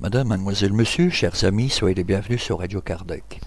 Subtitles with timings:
[0.00, 3.40] Madame, mademoiselle, monsieur, chers amis, soyez les bienvenus sur Radio Kardec.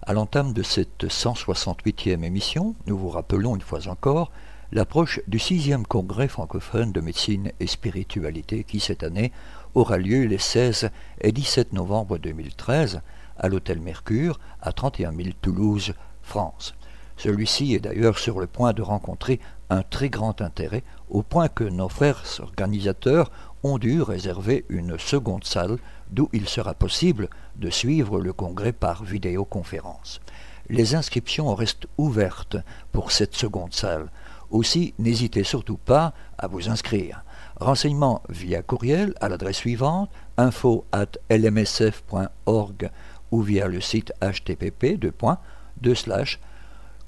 [0.00, 4.32] À l'entame de cette 168e émission, nous vous rappelons une fois encore
[4.72, 9.30] l'approche du 6e congrès francophone de médecine et spiritualité qui, cette année,
[9.74, 10.90] aura lieu les 16
[11.20, 13.02] et 17 novembre 2013
[13.36, 16.74] à l'Hôtel Mercure à 31 000 Toulouse, France.
[17.18, 21.64] Celui-ci est d'ailleurs sur le point de rencontrer un très grand intérêt, au point que
[21.64, 23.30] nos frères organisateurs
[23.62, 25.76] ont dû réserver une seconde salle
[26.10, 30.20] d'où il sera possible de suivre le congrès par vidéoconférence.
[30.68, 32.56] Les inscriptions restent ouvertes
[32.92, 34.10] pour cette seconde salle.
[34.52, 37.24] Aussi, n'hésitez surtout pas à vous inscrire.
[37.56, 42.90] Renseignements via courriel à l'adresse suivante info at lmsf.org
[43.30, 44.98] ou via le site http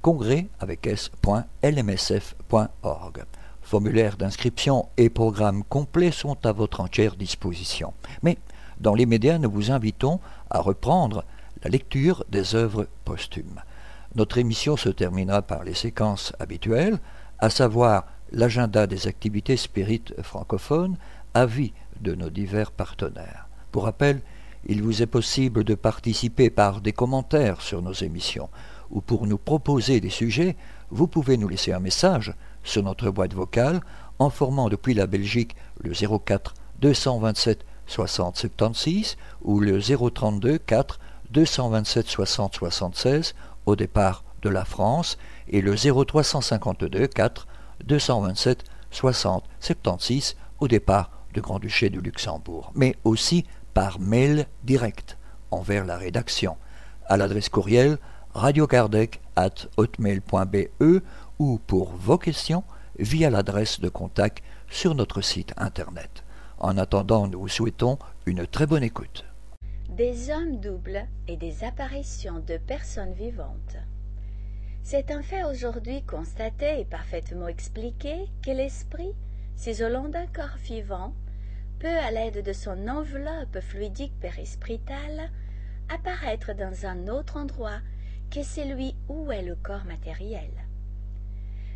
[0.01, 1.25] congrès avec s.lmsf.org.
[3.61, 7.93] Formulaire d'inscription et programme complet sont à votre entière disposition.
[8.23, 8.39] Mais
[8.81, 11.25] dans les médias, nous vous invitons à reprendre
[11.63, 13.61] la lecture des œuvres posthumes.
[14.15, 16.99] Notre émission se terminera par les séquences habituelles,
[17.45, 20.97] à savoir l'agenda des activités spirites francophones,
[21.35, 23.49] avis de nos divers partenaires.
[23.71, 24.23] Pour rappel,
[24.65, 28.49] il vous est possible de participer par des commentaires sur nos émissions,
[28.91, 30.57] ou pour nous proposer des sujets,
[30.91, 33.81] vous pouvez nous laisser un message sur notre boîte vocale
[34.19, 40.99] en formant depuis la Belgique le 04 227 60 76 ou le 032 4
[41.31, 43.35] 227 60 76
[43.67, 47.47] au départ de la France et le 0352 4
[47.85, 55.19] 227 60 76 au départ du Grand-Duché du Luxembourg, mais aussi par mail direct
[55.51, 56.57] envers la rédaction
[57.07, 57.99] à l'adresse courriel
[58.35, 61.03] radiocardec at hotmail.be
[61.39, 62.65] ou pour vos questions
[62.99, 66.25] via l'adresse de contact sur notre site internet.
[66.59, 69.25] En attendant, nous vous souhaitons une très bonne écoute.
[69.89, 73.77] Des hommes doubles et des apparitions de personnes vivantes.
[74.87, 79.15] C'est un fait aujourd'hui constaté et parfaitement expliqué que l'esprit,
[79.57, 81.15] s'isolant d'un corps vivant,
[81.79, 85.31] peut, à l'aide de son enveloppe fluidique périspritale,
[85.89, 87.81] apparaître dans un autre endroit
[88.31, 90.51] que celui où est le corps matériel.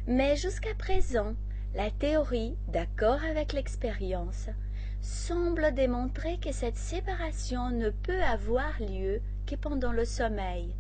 [0.07, 1.35] Mais jusqu'à présent,
[1.75, 4.51] la théorie, d'accord avec l'expérience,
[5.01, 10.77] semble démontrer que cette séparation ne peut avoir lieu que pendant le sommeil,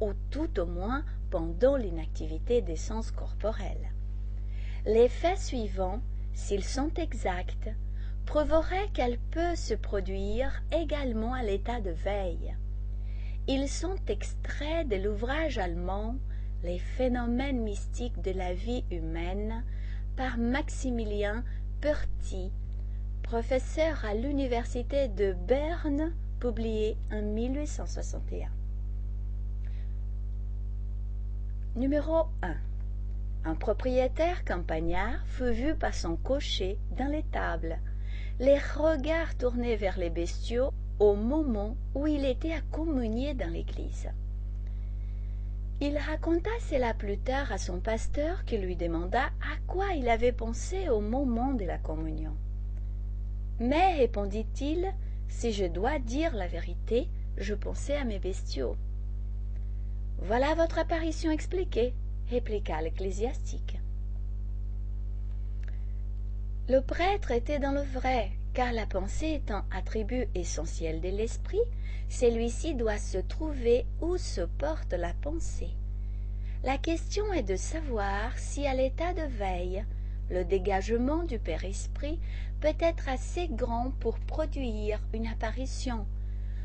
[0.00, 1.04] ou tout au moins
[1.34, 3.90] pendant l'inactivité des sens corporels.
[4.86, 6.00] Les faits suivants,
[6.32, 7.70] s'ils sont exacts,
[8.24, 12.54] prouveraient qu'elle peut se produire également à l'état de veille.
[13.48, 16.14] Ils sont extraits de l'ouvrage allemand
[16.62, 19.64] les phénomènes mystiques de la vie humaine
[20.16, 21.42] par Maximilien
[21.80, 22.52] Perty,
[23.24, 28.63] professeur à l'université de Berne, publié en 1861.
[31.76, 32.54] Numéro 1.
[33.44, 37.80] Un propriétaire campagnard fut vu par son cocher dans l'étable,
[38.38, 40.70] les regards tournés vers les bestiaux
[41.00, 44.08] au moment où il était à communier dans l'église.
[45.80, 50.30] Il raconta cela plus tard à son pasteur qui lui demanda à quoi il avait
[50.30, 52.36] pensé au moment de la communion.
[53.58, 54.94] Mais, répondit-il,
[55.26, 58.76] si je dois dire la vérité, je pensais à mes bestiaux.
[60.18, 61.94] Voilà votre apparition expliquée,
[62.30, 63.78] répliqua l'ecclésiastique.
[66.68, 71.60] Le prêtre était dans le vrai, car la pensée étant attribut essentiel de l'esprit,
[72.08, 75.70] celui-ci doit se trouver où se porte la pensée.
[76.62, 79.84] La question est de savoir si à l'état de veille,
[80.30, 82.18] le dégagement du père-esprit
[82.60, 86.06] peut être assez grand pour produire une apparition,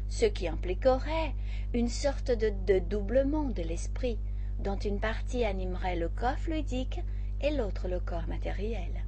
[0.10, 1.34] ce qui impliquerait
[1.74, 4.18] une sorte de dédoublement de l'esprit,
[4.60, 7.00] dont une partie animerait le corps fluidique
[7.42, 9.06] et l'autre le corps matériel.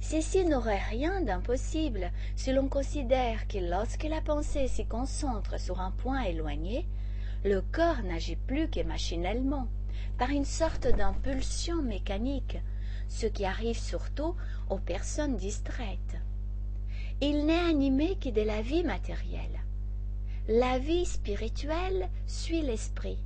[0.00, 5.92] Ceci n'aurait rien d'impossible si l'on considère que lorsque la pensée s'y concentre sur un
[5.92, 6.86] point éloigné,
[7.44, 9.68] le corps n'agit plus que machinalement,
[10.18, 12.58] par une sorte d'impulsion mécanique,
[13.08, 14.34] ce qui arrive surtout
[14.70, 16.18] aux personnes distraites.
[17.20, 19.61] Il n'est animé que de la vie matérielle.
[20.48, 23.18] La vie spirituelle suit l'esprit.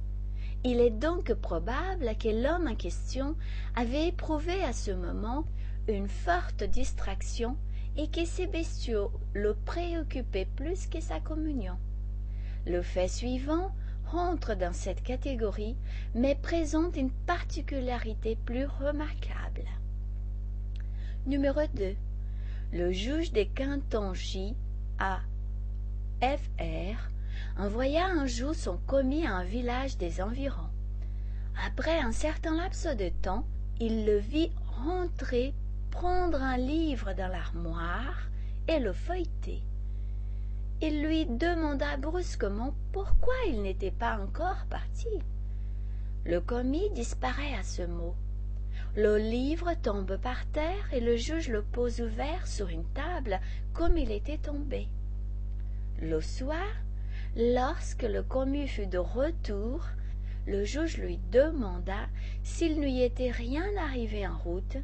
[0.64, 3.36] Il est donc probable que l'homme en question
[3.74, 5.46] avait éprouvé à ce moment
[5.88, 7.56] une forte distraction
[7.96, 11.78] et que ces bestiaux le préoccupaient plus que sa communion.
[12.66, 13.72] Le fait suivant
[14.04, 15.76] rentre dans cette catégorie,
[16.14, 19.64] mais présente une particularité plus remarquable.
[21.24, 21.96] Numéro 2.
[22.74, 24.12] Le juge des cantons.
[24.98, 25.20] A.
[26.22, 27.10] F.R.
[27.58, 30.70] envoya un jour son commis à un village des environs.
[31.66, 33.44] Après un certain laps de temps,
[33.80, 34.50] il le vit
[34.82, 35.52] rentrer,
[35.90, 38.30] prendre un livre dans l'armoire
[38.66, 39.62] et le feuilleter.
[40.80, 45.20] Il lui demanda brusquement pourquoi il n'était pas encore parti.
[46.24, 48.14] Le commis disparaît à ce mot.
[48.96, 53.38] Le livre tombe par terre et le juge le pose ouvert sur une table
[53.74, 54.88] comme il était tombé.
[56.02, 56.66] Le soir,
[57.36, 59.82] lorsque le commis fut de retour,
[60.46, 62.06] le juge lui demanda
[62.42, 64.76] s'il n'y était rien arrivé en route,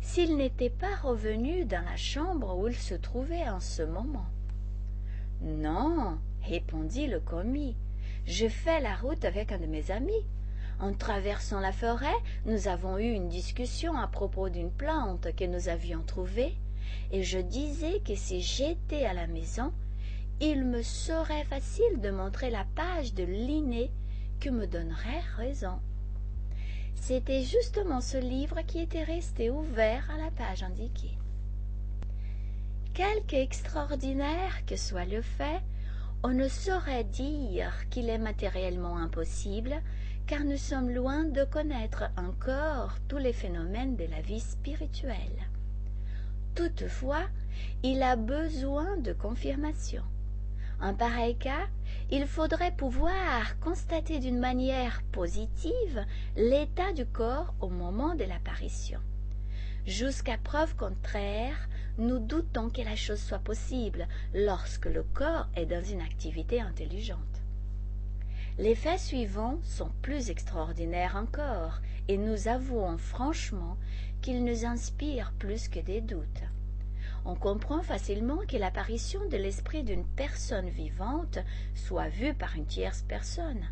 [0.00, 4.26] s'il n'était pas revenu dans la chambre où il se trouvait en ce moment.
[5.40, 7.76] Non, répondit le commis,
[8.26, 10.24] je fais la route avec un de mes amis.
[10.78, 12.06] En traversant la forêt,
[12.46, 16.54] nous avons eu une discussion à propos d'une plante que nous avions trouvée,
[17.10, 19.72] et je disais que si j'étais à la maison,
[20.44, 23.92] il me serait facile de montrer la page de Linné
[24.40, 25.78] qui me donnerait raison.
[26.96, 31.16] C'était justement ce livre qui était resté ouvert à la page indiquée.
[32.92, 35.60] Quelque extraordinaire que soit le fait,
[36.24, 39.80] on ne saurait dire qu'il est matériellement impossible,
[40.26, 45.46] car nous sommes loin de connaître encore tous les phénomènes de la vie spirituelle.
[46.56, 47.28] Toutefois,
[47.84, 50.02] il a besoin de confirmation.
[50.82, 51.68] En pareil cas,
[52.10, 56.04] il faudrait pouvoir constater d'une manière positive
[56.36, 58.98] l'état du corps au moment de l'apparition.
[59.86, 61.68] Jusqu'à preuve contraire,
[61.98, 67.18] nous doutons que la chose soit possible lorsque le corps est dans une activité intelligente.
[68.58, 73.76] Les faits suivants sont plus extraordinaires encore, et nous avouons franchement
[74.20, 76.42] qu'ils nous inspirent plus que des doutes.
[77.24, 81.38] On comprend facilement que l'apparition de l'esprit d'une personne vivante
[81.74, 83.64] soit vue par une tierce personne,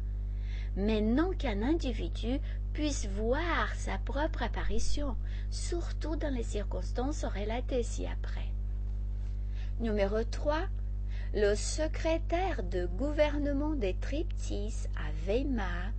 [0.76, 2.38] mais non qu'un individu
[2.72, 5.16] puisse voir sa propre apparition,
[5.50, 8.48] surtout dans les circonstances relatées ci-après.
[9.80, 10.60] Numéro 3.
[11.34, 15.92] Le secrétaire de gouvernement des Triptis à Weimar,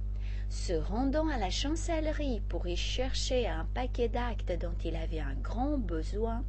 [0.49, 5.33] se rendant à la chancellerie pour y chercher un paquet d'actes dont il avait un
[5.35, 6.43] grand besoin,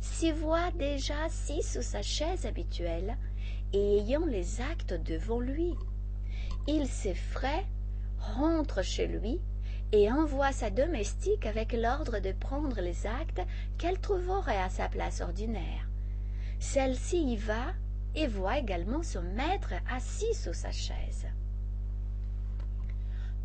[0.00, 3.16] s'y voit déjà assis sous sa chaise habituelle
[3.72, 5.74] et ayant les actes devant lui.
[6.66, 7.66] Il s'effraie
[8.18, 9.40] rentre chez lui
[9.92, 13.42] et envoie sa domestique avec l'ordre de prendre les actes
[13.78, 15.88] qu'elle trouverait à sa place ordinaire.
[16.58, 17.72] Celle-ci y va
[18.14, 21.26] et voit également son maître assis sous sa chaise.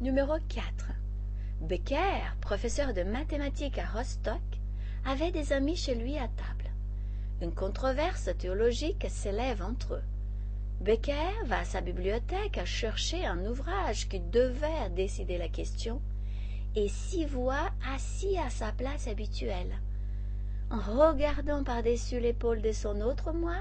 [0.01, 0.91] Numéro 4.
[1.61, 4.41] Becker, professeur de mathématiques à Rostock,
[5.05, 6.71] avait des amis chez lui à table.
[7.41, 10.03] Une controverse théologique s'élève entre eux.
[10.81, 16.01] Becker va à sa bibliothèque chercher un ouvrage qui devait décider la question
[16.75, 19.79] et s'y voit assis à sa place habituelle.
[20.71, 23.57] En regardant par-dessus l'épaule de son autre moi,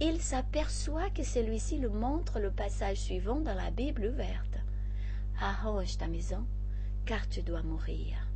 [0.00, 4.58] il s'aperçoit que celui-ci lui montre le passage suivant dans la Bible ouverte.
[5.40, 6.46] Arrange ta maison,
[7.04, 8.27] car tu dois mourir.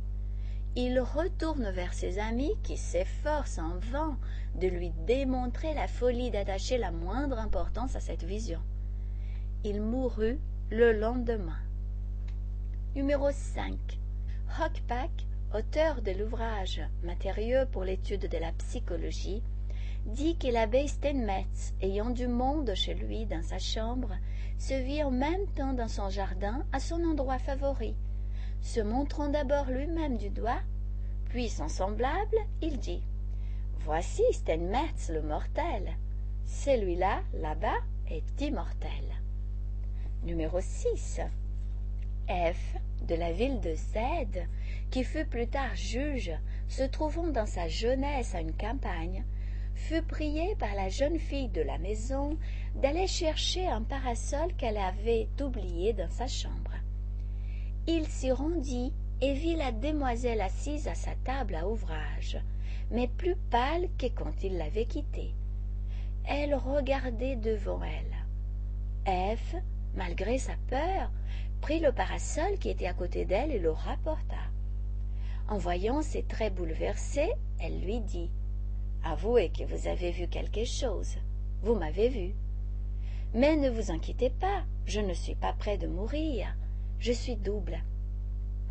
[0.75, 4.17] Il retourne vers ses amis qui s'efforcent en vain
[4.55, 8.59] de lui démontrer la folie d'attacher la moindre importance à cette vision.
[9.63, 10.39] Il mourut
[10.71, 11.59] le lendemain.
[12.95, 13.77] Numéro 5.
[14.59, 15.11] Hockpack,
[15.53, 19.43] auteur de l'ouvrage Matériaux pour l'étude de la psychologie,
[20.07, 24.15] dit que l'abbé Steinmetz, ayant du monde chez lui dans sa chambre,
[24.57, 27.95] se vit en même temps dans son jardin à son endroit favori.
[28.63, 30.61] Se montrant d'abord lui-même du doigt,
[31.29, 33.03] puis son semblable, il dit
[33.79, 35.97] Voici Steinmetz le mortel.
[36.45, 37.77] Celui-là, là-bas,
[38.09, 39.03] est immortel.
[40.23, 41.19] Numéro 6.
[42.29, 44.47] F, de la ville de Z,
[44.91, 46.31] qui fut plus tard juge,
[46.69, 49.25] se trouvant dans sa jeunesse à une campagne,
[49.75, 52.37] fut prié par la jeune fille de la maison
[52.75, 56.71] d'aller chercher un parasol qu'elle avait oublié dans sa chambre.
[57.85, 62.39] Il s'y rendit et vit la demoiselle assise à sa table à ouvrage,
[62.91, 65.33] mais plus pâle que quand il l'avait quittée.
[66.25, 69.35] Elle regardait devant elle.
[69.35, 69.55] F,
[69.95, 71.11] malgré sa peur,
[71.59, 74.37] prit le parasol qui était à côté d'elle et le rapporta.
[75.49, 78.31] En voyant ses traits bouleversés, elle lui dit
[79.03, 81.17] Avouez que vous avez vu quelque chose.
[81.61, 82.33] Vous m'avez vu.
[83.33, 86.55] Mais ne vous inquiétez pas, je ne suis pas près de mourir.
[87.03, 87.83] Je suis double.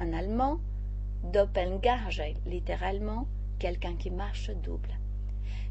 [0.00, 0.58] En allemand,
[1.22, 3.26] Doppelgarge, littéralement,
[3.58, 4.88] quelqu'un qui marche double.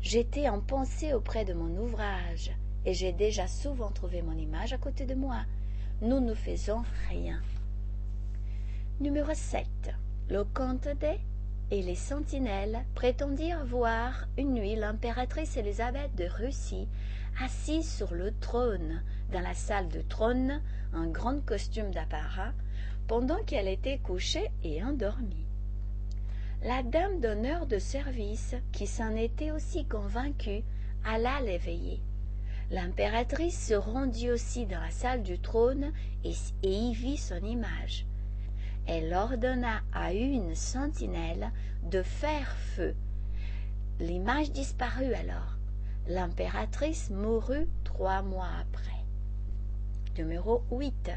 [0.03, 2.51] J'étais en pensée auprès de mon ouvrage,
[2.86, 5.44] et j'ai déjà souvent trouvé mon image à côté de moi.
[6.03, 7.41] Nous ne faisons rien.
[9.00, 9.65] Numéro 7.
[10.30, 11.20] Le comte des
[11.72, 16.88] et les sentinelles prétendirent voir une nuit l'impératrice Élisabeth de Russie
[17.44, 19.01] assise sur le trône
[19.34, 20.62] dans la salle de trône
[20.94, 22.54] en grand costume d'apparat
[23.08, 25.46] pendant qu'elle était couchée et endormie.
[26.64, 30.64] La dame d'honneur de service, qui s'en était aussi convaincue,
[31.04, 32.02] alla l'éveiller.
[32.70, 35.92] L'impératrice se rendit aussi dans la salle du trône
[36.24, 36.34] et,
[36.64, 38.06] y vit son image.
[38.88, 41.52] Elle ordonna à une sentinelle
[41.84, 42.96] de faire feu.
[44.00, 45.58] L'image disparut alors.
[46.08, 49.00] L'impératrice mourut trois mois après.
[50.18, 51.12] Numéro 8.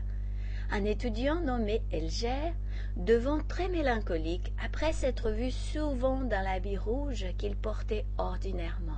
[0.70, 2.52] Un étudiant nommé Elger
[2.96, 8.92] devint très mélancolique après s'être vu souvent dans l'habit rouge qu'il portait ordinairement.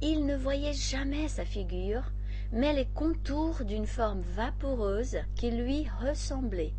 [0.00, 2.12] Il ne voyait jamais sa figure,
[2.52, 6.74] mais les contours d'une forme vaporeuse qui lui ressemblait,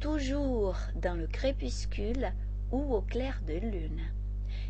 [0.00, 2.32] toujours dans le crépuscule
[2.70, 4.02] ou au clair de lune.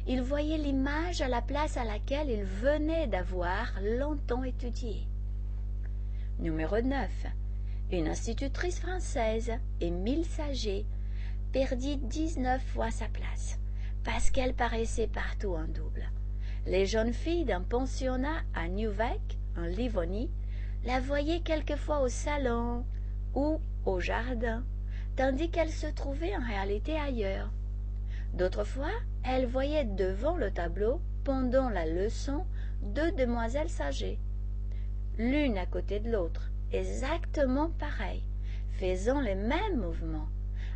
[0.07, 5.07] Il voyait l'image à la place à laquelle il venait d'avoir longtemps étudié.
[6.39, 7.09] Numéro 9.
[7.93, 10.87] Une institutrice française, Émile Saget,
[11.53, 13.61] perdit dix-neuf fois sa place,
[14.03, 16.11] parce qu'elle paraissait partout en double.
[16.67, 20.31] Les jeunes filles d'un pensionnat à Newbeck, en Livonie,
[20.85, 22.85] la voyaient quelquefois au salon
[23.35, 24.65] ou au jardin,
[25.15, 27.53] tandis qu'elle se trouvait en réalité ailleurs.
[28.35, 32.47] D'autres fois, elle voyait devant le tableau, pendant la leçon,
[32.83, 34.17] deux demoiselles sages,
[35.19, 38.25] l'une à côté de l'autre, exactement pareilles,
[38.73, 40.29] faisant les mêmes mouvements,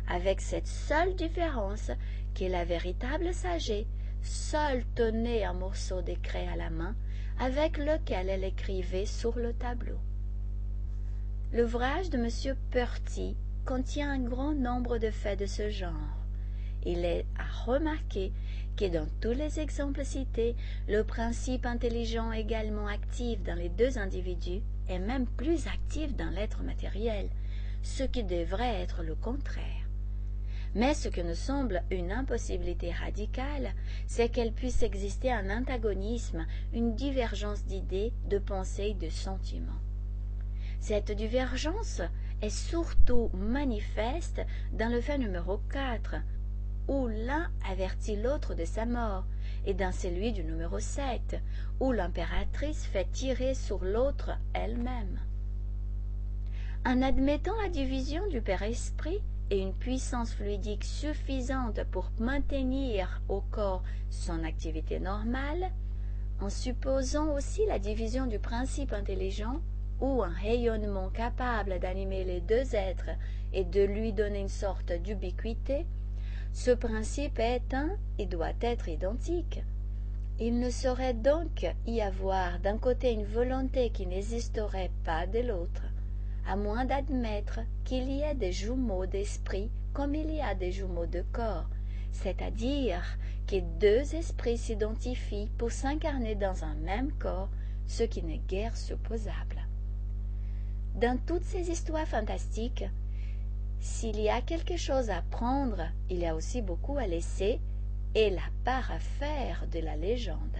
[0.07, 1.91] avec cette seule différence
[2.35, 3.87] que la véritable sagée
[4.21, 6.95] seule tenait un morceau d'écrit à la main
[7.39, 9.99] avec lequel elle écrivait sur le tableau.
[11.53, 12.55] L'ouvrage de M.
[12.71, 15.93] Purty contient un grand nombre de faits de ce genre.
[16.83, 18.33] Il est à remarquer
[18.77, 20.55] que dans tous les exemples cités,
[20.87, 26.61] le principe intelligent également actif dans les deux individus est même plus actif dans l'être
[26.61, 27.27] matériel,
[27.81, 29.65] ce qui devrait être le contraire.
[30.75, 33.73] Mais ce que nous semble une impossibilité radicale,
[34.05, 39.81] c'est qu'elle puisse exister un antagonisme, une divergence d'idées, de pensées, de sentiments.
[40.79, 42.01] Cette divergence
[42.43, 44.41] est surtout manifeste
[44.71, 46.17] dans le fait numéro 4,
[46.87, 49.25] où l'un avertit l'autre de sa mort,
[49.65, 51.41] et dans celui du numéro 7,
[51.79, 55.19] où l'impératrice fait tirer sur l'autre elle-même.
[56.85, 63.83] En admettant la division du Père-Esprit, et une puissance fluidique suffisante pour maintenir au corps
[64.09, 65.71] son activité normale,
[66.41, 69.61] en supposant aussi la division du principe intelligent
[69.99, 73.09] ou un rayonnement capable d'animer les deux êtres
[73.53, 75.85] et de lui donner une sorte d'ubiquité,
[76.57, 79.61] ce principe est un et doit être identique.
[80.39, 85.83] Il ne saurait donc y avoir d'un côté une volonté qui n'existerait pas de l'autre
[86.47, 91.05] à moins d'admettre qu'il y ait des jumeaux d'esprit comme il y a des jumeaux
[91.05, 91.69] de corps,
[92.11, 93.03] c'est-à-dire
[93.45, 97.49] que deux esprits s'identifient pour s'incarner dans un même corps,
[97.85, 99.67] ce qui n'est guère supposable.
[100.95, 102.85] Dans toutes ces histoires fantastiques,
[103.79, 107.59] s'il y a quelque chose à prendre, il y a aussi beaucoup à laisser
[108.15, 110.57] et la part à faire de la légende.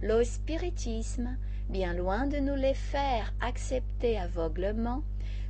[0.00, 1.36] Le spiritisme
[1.68, 5.02] bien loin de nous les faire accepter aveuglement,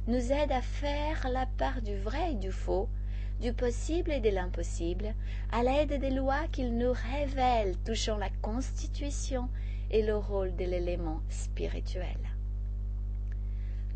[0.06, 2.88] nous aide à faire la part du vrai et du faux,
[3.40, 5.14] du possible et de l'impossible,
[5.50, 9.48] à l'aide des lois qu'il nous révèle touchant la constitution
[9.90, 12.33] et le rôle de l'élément spirituel.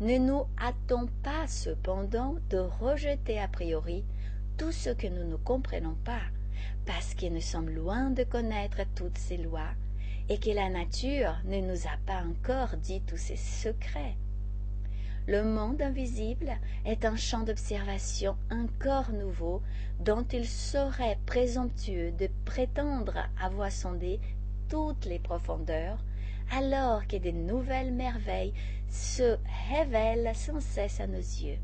[0.01, 4.05] Ne nous hâtons pas cependant de rejeter a priori
[4.57, 6.21] tout ce que nous ne comprenons pas,
[6.85, 9.73] parce que nous sommes loin de connaître toutes ces lois,
[10.29, 14.15] et que la nature ne nous a pas encore dit tous ses secrets.
[15.27, 16.53] Le monde invisible
[16.85, 19.61] est un champ d'observation encore nouveau
[19.99, 24.21] dont il serait présomptueux de prétendre avoir sondé
[24.69, 25.97] toutes les profondeurs,
[26.51, 28.53] alors que de nouvelles merveilles
[28.89, 29.37] se
[29.69, 31.57] révèlent sans cesse à nos yeux.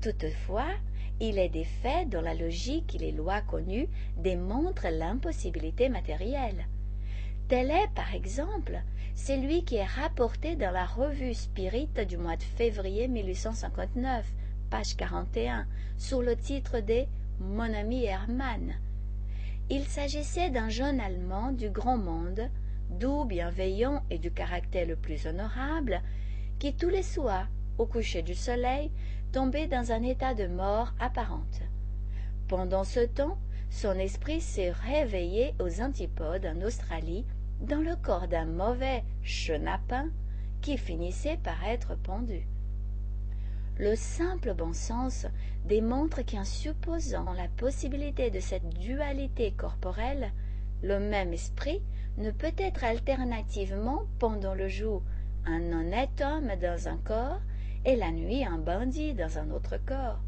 [0.00, 0.74] Toutefois,
[1.20, 6.66] Il est des faits dont la logique et les lois connues démontrent l'impossibilité matérielle.
[7.48, 8.82] Tel est, par exemple,
[9.14, 14.26] celui qui est rapporté dans la revue Spirit du mois de février 1859,
[14.70, 15.66] page 41,
[15.98, 17.04] sous le titre de
[17.38, 18.74] Mon ami Hermann.
[19.70, 22.50] Il s'agissait d'un jeune Allemand du grand monde,
[22.90, 26.00] doux, bienveillant et du caractère le plus honorable,
[26.58, 27.48] qui tous les soirs,
[27.78, 28.90] au coucher du soleil,
[29.32, 31.62] tombait dans un état de mort apparente.
[32.48, 33.38] Pendant ce temps,
[33.70, 37.24] son esprit s'est réveillé aux antipodes en Australie
[37.60, 40.08] dans le corps d'un mauvais chenapin
[40.60, 42.46] qui finissait par être pendu.
[43.76, 45.26] Le simple bon sens
[45.64, 50.30] démontre qu'en supposant la possibilité de cette dualité corporelle,
[50.82, 51.82] le même esprit
[52.16, 55.02] ne peut être alternativement pendant le jour
[55.46, 57.40] un honnête homme dans un corps
[57.84, 60.20] et la nuit un bandit dans un autre corps.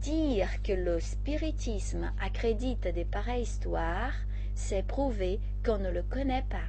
[0.00, 4.14] Dire que le spiritisme accrédite des pareilles histoires,
[4.54, 6.68] c'est prouver qu'on ne le connaît pas,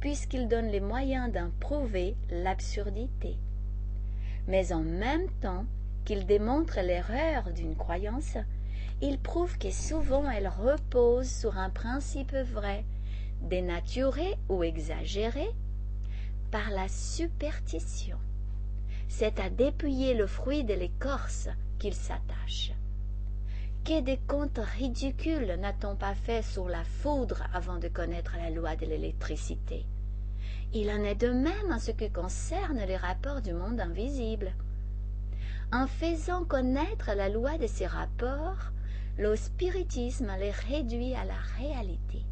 [0.00, 3.36] puisqu'il donne les moyens d'en prouver l'absurdité.
[4.46, 5.66] Mais en même temps
[6.04, 8.38] qu'il démontre l'erreur d'une croyance,
[9.02, 12.84] il prouve que souvent elle repose sur un principe vrai,
[13.42, 15.48] dénaturé ou exagéré
[16.50, 18.18] par la superstition
[19.08, 22.72] c'est à dépouiller le fruit de l'écorce qu'il s'attache.
[23.84, 28.76] Que des contes ridicules n'a-t-on pas fait sur la foudre avant de connaître la loi
[28.76, 29.86] de l'électricité?
[30.74, 34.52] Il en est de même en ce qui concerne les rapports du monde invisible.
[35.72, 38.72] En faisant connaître la loi de ces rapports,
[39.16, 42.27] le spiritisme les réduit à la réalité.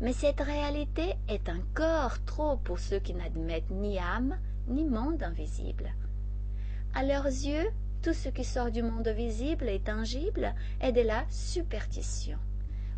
[0.00, 4.36] Mais cette réalité est encore trop pour ceux qui n'admettent ni âme,
[4.68, 5.92] ni monde invisible.
[6.94, 7.68] À leurs yeux,
[8.02, 12.38] tout ce qui sort du monde visible et tangible est de la superstition.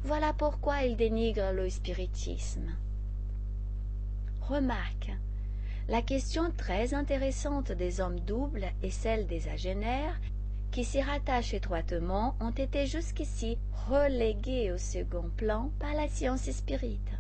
[0.03, 2.71] Voilà pourquoi ils dénigrent le spiritisme.
[4.43, 5.11] Remarque,
[5.89, 10.21] la question très intéressante des hommes doubles et celle des agénaires,
[10.71, 17.11] qui s'y rattachent étroitement, ont été jusqu'ici reléguées au second plan par la science spirite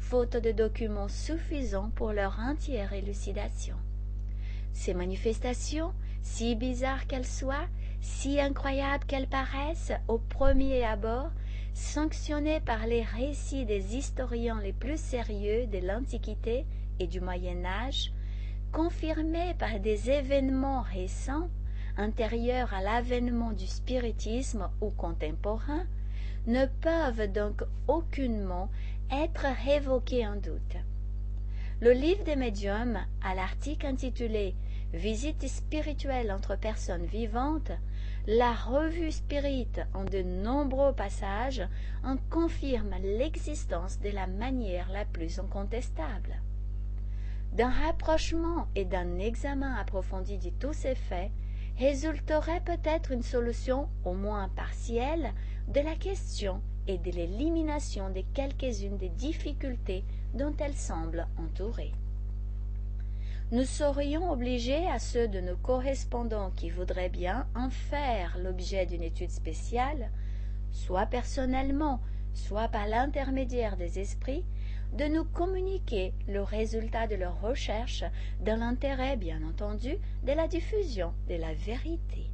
[0.00, 3.76] faute de documents suffisants pour leur entière élucidation.
[4.72, 7.68] Ces manifestations, si bizarres qu'elles soient,
[8.00, 11.30] si incroyables qu'elles paraissent au premier abord,
[11.74, 16.66] sanctionnées par les récits des historiens les plus sérieux de l'Antiquité
[16.98, 18.12] et du Moyen Âge,
[18.72, 21.48] confirmées par des événements récents,
[22.00, 25.84] antérieurs à l'avènement du spiritisme ou contemporain,
[26.46, 28.70] ne peuvent donc aucunement
[29.10, 30.76] être révoqué en doute.
[31.80, 34.54] Le livre des médiums, à l'article intitulé
[34.92, 37.70] Visite spirituelle entre personnes vivantes,
[38.26, 41.62] la revue Spirit en de nombreux passages
[42.02, 46.40] en confirme l'existence de la manière la plus incontestable.
[47.52, 51.30] D'un rapprochement et d'un examen approfondi de tous ces faits,
[51.80, 55.32] résulterait peut-être une solution au moins partielle
[55.68, 61.92] de la question et de l'élimination de quelques-unes des difficultés dont elle semble entourée.
[63.50, 69.02] Nous serions obligés à ceux de nos correspondants qui voudraient bien en faire l'objet d'une
[69.02, 70.10] étude spéciale,
[70.72, 72.00] soit personnellement,
[72.34, 74.44] soit par l'intermédiaire des esprits,
[74.92, 78.04] de nous communiquer le résultat de leurs recherches
[78.40, 82.30] dans l'intérêt, bien entendu, de la diffusion de la vérité.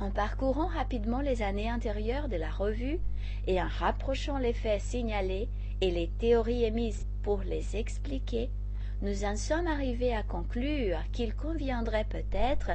[0.00, 2.98] En parcourant rapidement les années antérieures de la revue
[3.46, 5.48] et en rapprochant les faits signalés
[5.80, 8.50] et les théories émises pour les expliquer,
[9.02, 12.72] nous en sommes arrivés à conclure qu'il conviendrait peut-être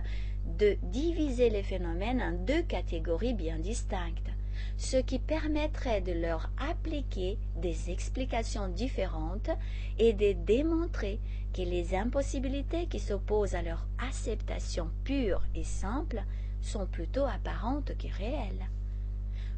[0.58, 4.29] de diviser les phénomènes en deux catégories bien distinctes,
[4.78, 9.50] ce qui permettrait de leur appliquer des explications différentes
[9.98, 11.20] et de démontrer
[11.54, 16.24] que les impossibilités qui s'opposent à leur acceptation pure et simple
[16.62, 18.70] sont plutôt apparentes que réelles.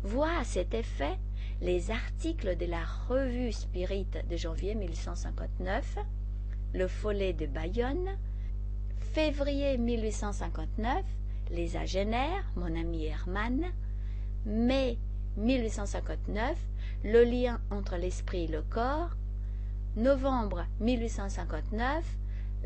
[0.03, 1.17] Voient à cet effet
[1.61, 5.97] les articles de la Revue Spirit de janvier 1159,
[6.73, 8.17] Le Follet de Bayonne,
[9.13, 11.03] février 1859,
[11.51, 13.65] Les Agénaires, mon ami Hermann,
[14.45, 14.97] mai
[15.37, 16.57] 1859,
[17.03, 19.15] Le lien entre l'esprit et le corps,
[19.95, 22.03] novembre 1859,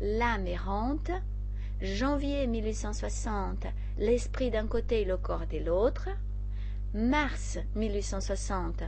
[0.00, 1.10] L'âme errante,
[1.80, 3.66] janvier 1860,
[3.98, 6.08] L'esprit d'un côté et le corps de l'autre,
[6.94, 8.82] mars 1860,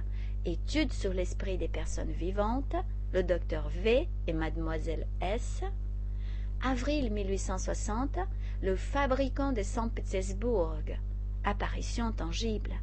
[0.44, 2.76] Études sur l'esprit des personnes vivantes,
[3.12, 5.62] le docteur V et mademoiselle S,
[6.62, 8.18] avril 1860,
[8.62, 10.82] le fabricant de Saint-Pétersbourg,
[11.48, 12.74] apparition tangible.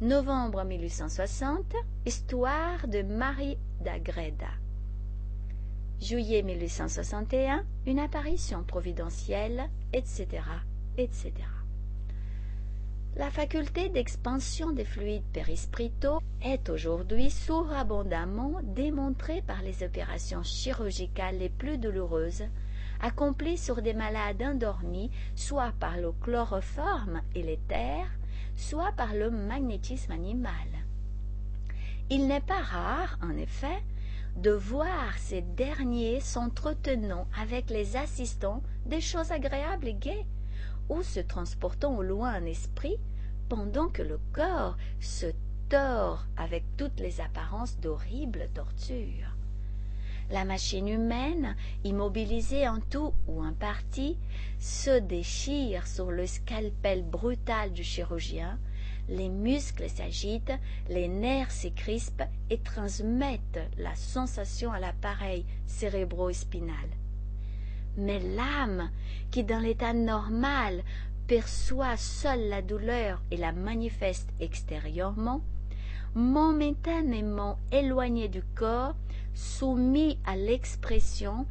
[0.00, 1.74] Novembre 1860,
[2.06, 4.52] histoire de Marie d'Agreda.
[6.00, 10.28] Juillet 1861, une apparition providentielle, etc.,
[10.96, 11.32] etc.
[13.16, 21.48] La faculté d'expansion des fluides périspritaux est aujourd'hui surabondamment démontrée par les opérations chirurgicales les
[21.48, 22.44] plus douloureuses
[23.00, 28.06] accomplies sur des malades endormis soit par le chloroforme et l'éther,
[28.56, 30.68] soit par le magnétisme animal.
[32.10, 33.82] Il n'est pas rare, en effet,
[34.36, 40.26] de voir ces derniers s'entretenant avec les assistants des choses agréables et gaies,
[40.88, 42.96] ou se transportant au loin en esprit,
[43.48, 45.26] pendant que le corps se
[45.68, 49.37] tord avec toutes les apparences d'horribles tortures.
[50.30, 54.18] La machine humaine, immobilisée en tout ou en partie,
[54.58, 58.58] se déchire sur le scalpel brutal du chirurgien,
[59.08, 60.52] les muscles s'agitent,
[60.90, 66.76] les nerfs s'écrispent et transmettent la sensation à l'appareil cérébro-spinal.
[67.96, 68.90] Mais l'âme,
[69.30, 70.82] qui dans l'état normal
[71.26, 75.40] perçoit seule la douleur et la manifeste extérieurement,
[76.14, 78.94] momentanément éloignée du corps,
[79.38, 81.46] soumis à l'expression,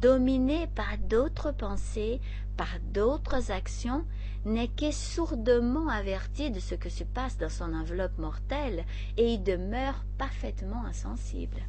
[0.00, 2.20] dominé par d'autres pensées,
[2.58, 4.04] par d'autres actions,
[4.44, 8.84] n'est que sourdement averti de ce que se passe dans son enveloppe mortelle
[9.16, 11.62] et y demeure parfaitement insensible.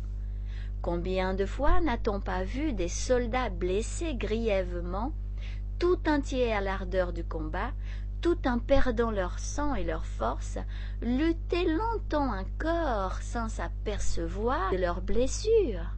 [0.82, 5.14] Combien de fois n'a-t-on pas vu des soldats blessés grièvement,
[5.80, 7.72] tout entiers à l'ardeur du combat,
[8.22, 10.58] tout en perdant leur sang et leur force,
[11.02, 15.96] lutter longtemps encore sans s'apercevoir de leurs blessures.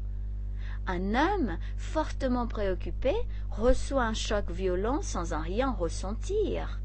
[0.87, 3.13] Un homme fortement préoccupé
[3.51, 6.79] reçoit un choc violent sans en rien ressentir.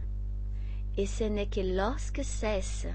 [0.96, 2.87] Et ce n'est que lorsque cesse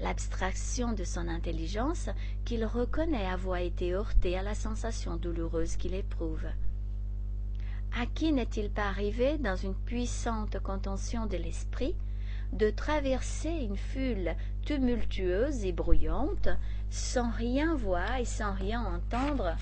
[0.00, 2.08] l'abstraction de son intelligence
[2.44, 6.46] qu'il reconnaît avoir été heurté à la sensation douloureuse qu'il éprouve.
[7.98, 11.96] À qui n'est-il pas arrivé, dans une puissante contention de l'esprit,
[12.52, 16.48] de traverser une foule tumultueuse et bruyante,
[16.88, 19.56] sans rien voir et sans rien entendre,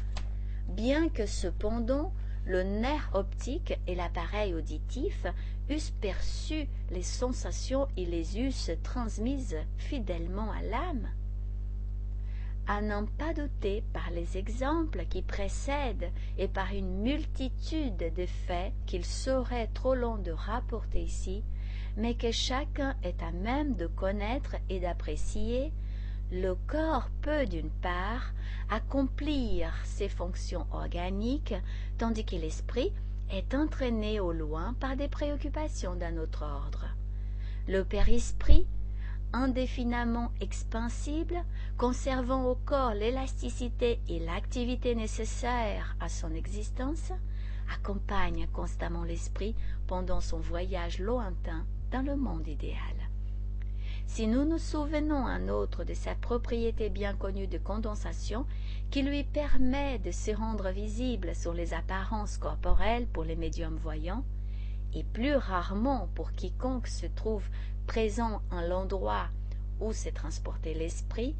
[0.68, 2.12] bien que cependant
[2.44, 5.26] le nerf optique et l'appareil auditif
[5.70, 11.08] eussent perçu les sensations et les eussent transmises fidèlement à l'âme?
[12.68, 18.74] À n'en pas douter par les exemples qui précèdent et par une multitude de faits
[18.86, 21.42] qu'il serait trop long de rapporter ici,
[21.96, 25.72] mais que chacun est à même de connaître et d'apprécier,
[26.30, 28.34] le corps peut d'une part
[28.68, 31.54] accomplir ses fonctions organiques,
[31.96, 32.92] tandis que l'esprit
[33.30, 36.84] est entraîné au loin par des préoccupations d'un autre ordre.
[37.66, 38.66] Le périsprit
[39.32, 41.44] indéfiniment expansible,
[41.76, 47.12] conservant au corps l'élasticité et l'activité nécessaires à son existence,
[47.72, 49.54] accompagne constamment l'esprit
[49.86, 52.78] pendant son voyage lointain dans le monde idéal.
[54.06, 58.46] Si nous nous souvenons un autre de sa propriété bien connue de condensation,
[58.90, 64.24] qui lui permet de se rendre visible sur les apparences corporelles pour les médiums voyants,
[64.94, 67.44] et plus rarement pour quiconque se trouve
[67.86, 69.28] présent en l'endroit
[69.80, 71.36] où s'est transporté l'esprit,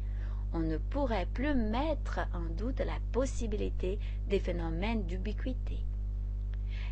[0.53, 5.79] on ne pourrait plus mettre en doute la possibilité des phénomènes d'ubiquité.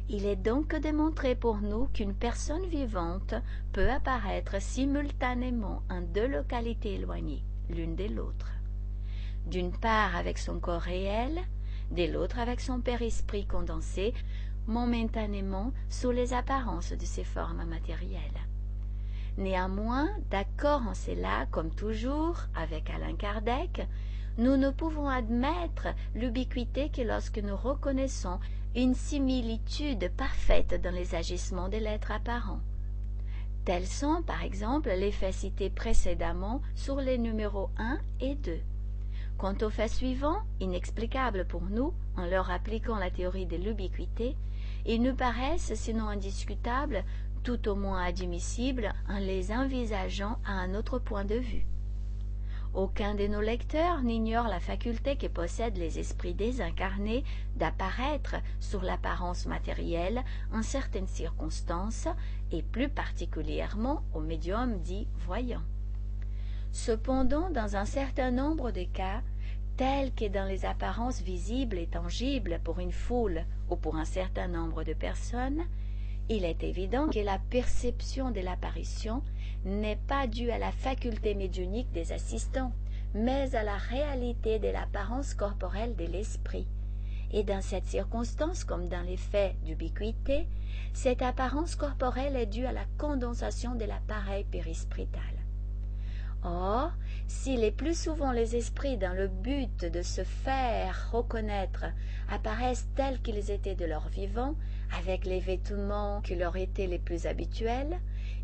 [0.09, 3.33] Il est donc démontré pour nous qu'une personne vivante
[3.73, 8.53] peut apparaître simultanément en deux localités éloignées l'une de l'autre.
[9.45, 11.41] D'une part avec son corps réel,
[11.91, 14.13] de l'autre avec son père-esprit condensé
[14.67, 18.21] momentanément sous les apparences de ses formes matérielles.
[19.37, 23.87] Néanmoins, d'accord en cela, comme toujours, avec Alain Kardec,
[24.37, 28.39] nous ne pouvons admettre l'ubiquité que lorsque nous reconnaissons
[28.75, 32.61] une similitude parfaite dans les agissements des lettres apparents.
[33.65, 38.59] Tels sont, par exemple, les faits cités précédemment sur les numéros 1 et 2.
[39.37, 44.35] Quant aux faits suivants, inexplicables pour nous, en leur appliquant la théorie de l'ubiquité,
[44.87, 47.03] ils nous paraissent, sinon indiscutables,
[47.43, 51.65] tout au moins admissibles en les envisageant à un autre point de vue.
[52.73, 57.23] Aucun de nos lecteurs n'ignore la faculté que possèdent les esprits désincarnés
[57.55, 60.23] d'apparaître sur l'apparence matérielle
[60.53, 62.07] en certaines circonstances
[62.51, 65.63] et plus particulièrement au médium dit voyant.
[66.71, 69.21] Cependant, dans un certain nombre de cas,
[69.77, 74.47] tels que dans les apparences visibles et tangibles pour une foule ou pour un certain
[74.47, 75.63] nombre de personnes,
[76.29, 79.23] Il est évident que la perception de l'apparition
[79.63, 82.73] n'est pas due à la faculté médionique des assistants,
[83.13, 86.67] mais à la réalité de l'apparence corporelle de l'esprit.
[87.31, 90.47] Et dans cette circonstance, comme dans les faits d'ubiquité,
[90.93, 95.21] cette apparence corporelle est due à la condensation de l'appareil périsprétal.
[96.43, 96.91] Or,
[97.27, 101.85] si les plus souvent les esprits, dans le but de se faire reconnaître,
[102.29, 104.55] apparaissent tels qu'ils étaient de leur vivant,
[104.97, 107.99] avec les vêtements qui leur étaient les plus habituels,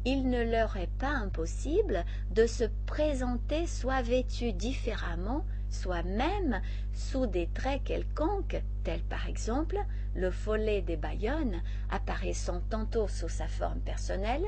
[0.05, 6.61] il ne leur est pas impossible de se présenter soit vêtus différemment, soit même
[6.93, 9.77] sous des traits quelconques, tels par exemple
[10.13, 14.45] le follet des Bayonnes apparaissant tantôt sous sa forme personnelle,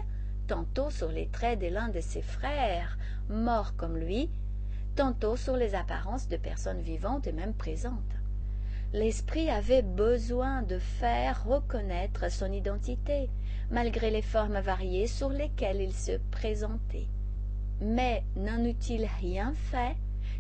[0.47, 2.97] tantôt sur les traits de l'un de ses frères,
[3.29, 4.29] mort comme lui,
[4.95, 7.93] tantôt sur les apparences de personnes vivantes et même présentes.
[8.93, 13.29] L'esprit avait besoin de faire reconnaître son identité,
[13.69, 17.08] malgré les formes variées sur lesquelles il se présentait.
[17.81, 19.95] Mais n'en eût-il rien fait?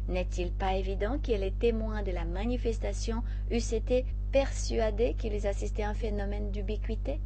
[0.07, 3.23] N'est-il pas évident que les témoins de la manifestation?
[3.51, 7.19] Eussent été persuadés qu'ils assistaient à un phénomène d'ubiquité?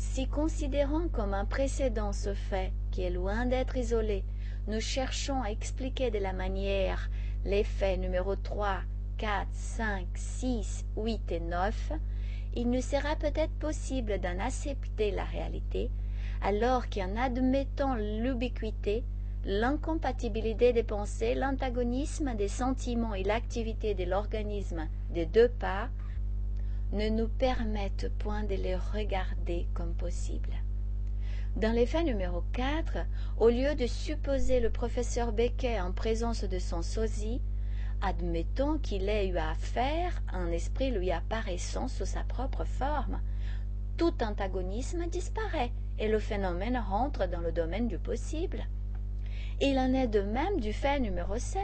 [0.00, 4.24] Si considérant comme un précédent ce fait, qui est loin d'être isolé,
[4.66, 7.10] nous cherchons à expliquer de la manière
[7.44, 8.78] les faits numéro 3,
[9.18, 11.92] 4, 5, 6, 8 et 9,
[12.56, 15.90] il nous sera peut-être possible d'en accepter la réalité,
[16.40, 19.04] alors qu'en admettant l'ubiquité,
[19.44, 25.90] l'incompatibilité des pensées, l'antagonisme des sentiments et l'activité de l'organisme des deux parts
[26.92, 30.54] ne nous permettent point de les regarder comme possibles.
[31.56, 32.98] Dans l'effet numéro 4,
[33.38, 37.40] au lieu de supposer le professeur Becquet en présence de son sosie,
[38.02, 43.20] admettons qu'il ait eu affaire à un esprit lui apparaissant sous sa propre forme.
[43.96, 48.64] Tout antagonisme disparaît et le phénomène rentre dans le domaine du possible.
[49.60, 51.60] Il en est de même du fait numéro 7.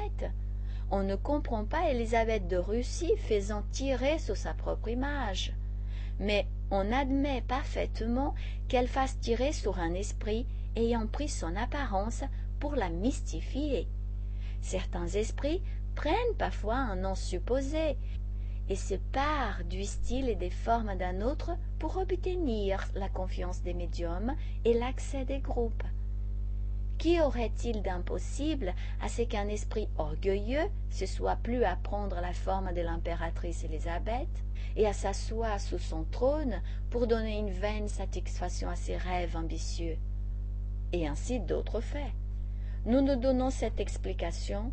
[0.91, 5.53] On ne comprend pas Élisabeth de Russie faisant tirer sous sa propre image.
[6.21, 8.35] Mais on admet parfaitement
[8.69, 10.47] qu'elle fasse tirer sur un esprit
[10.77, 12.23] ayant pris son apparence
[12.61, 13.89] pour la mystifier.
[14.61, 15.63] Certains esprits
[15.95, 17.97] prennent parfois un nom supposé
[18.69, 23.75] et se parent du style et des formes d'un autre pour obtenir la confiance des
[23.75, 25.85] médiums et l'accès des groupes.
[26.99, 32.73] Qu'y aurait-il d'impossible à ce qu'un esprit orgueilleux se soit plus à prendre la forme
[32.73, 34.29] de l'impératrice Élisabeth
[34.77, 39.99] et à s'asseoir sous son trône pour donner une vaine satisfaction à ses rêves ambitieux?
[40.93, 42.13] Et ainsi d'autres faits.
[42.87, 44.73] Nous ne donnons cette explication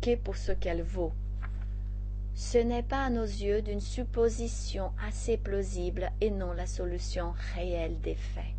[0.00, 1.12] que pour ce qu'elle vaut.
[2.34, 8.00] Ce n'est pas à nos yeux d'une supposition assez plausible et non la solution réelle
[8.00, 8.54] des faits.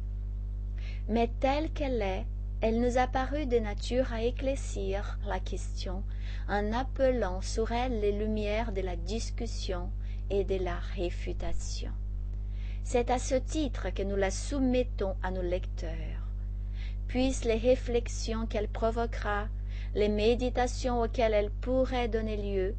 [1.10, 2.26] Mais telle qu'elle est,
[2.63, 6.02] elle nous a paru de nature à éclaircir la question
[6.47, 9.89] en appelant sur elle les lumières de la discussion
[10.30, 11.91] et de la réfutation.
[12.86, 15.89] C'est à ce titre que nous la soumettons à nos lecteurs.
[17.10, 19.49] Puissent les réflexions qu'elle provoquera,
[19.93, 22.76] les méditations auxquelles elle pourrait donner lieu,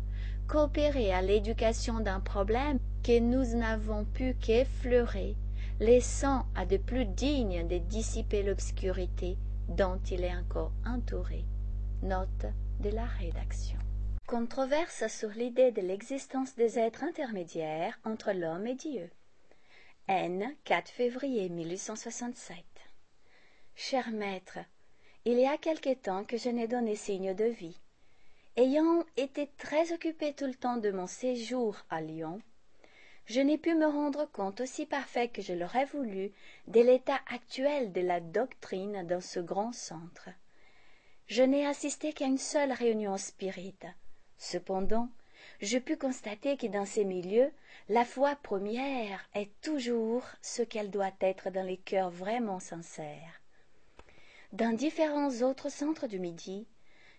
[0.49, 5.37] coopérer à l'éducation d'un problème que nous n'avons pu qu'effleurer,
[5.79, 9.37] laissant à de plus dignes de dissiper l'obscurité
[9.69, 11.45] dont il est encore entouré.
[12.03, 12.47] Note
[12.81, 13.79] de la rédaction.
[14.27, 19.11] Controverse sur l'idée de l'existence des êtres intermédiaires entre l'homme et Dieu.
[20.09, 20.55] N.
[20.65, 22.57] 4 février 1867.
[23.75, 24.59] Cher maître,
[25.25, 27.81] il y a quelque temps que je n'ai donné signe de vie.
[28.57, 32.41] Ayant été très occupé tout le temps de mon séjour à Lyon,
[33.27, 36.33] je n'ai pu me rendre compte aussi parfait que je l'aurais voulu
[36.69, 40.29] de l'état actuel de la doctrine dans ce grand centre.
[41.27, 43.87] Je n'ai assisté qu'à une seule réunion spirite.
[44.37, 45.09] Cependant,
[45.61, 47.51] je pus constater que dans ces milieux,
[47.89, 53.41] la foi première est toujours ce qu'elle doit être dans les cœurs vraiment sincères.
[54.53, 56.67] Dans différents autres centres du Midi,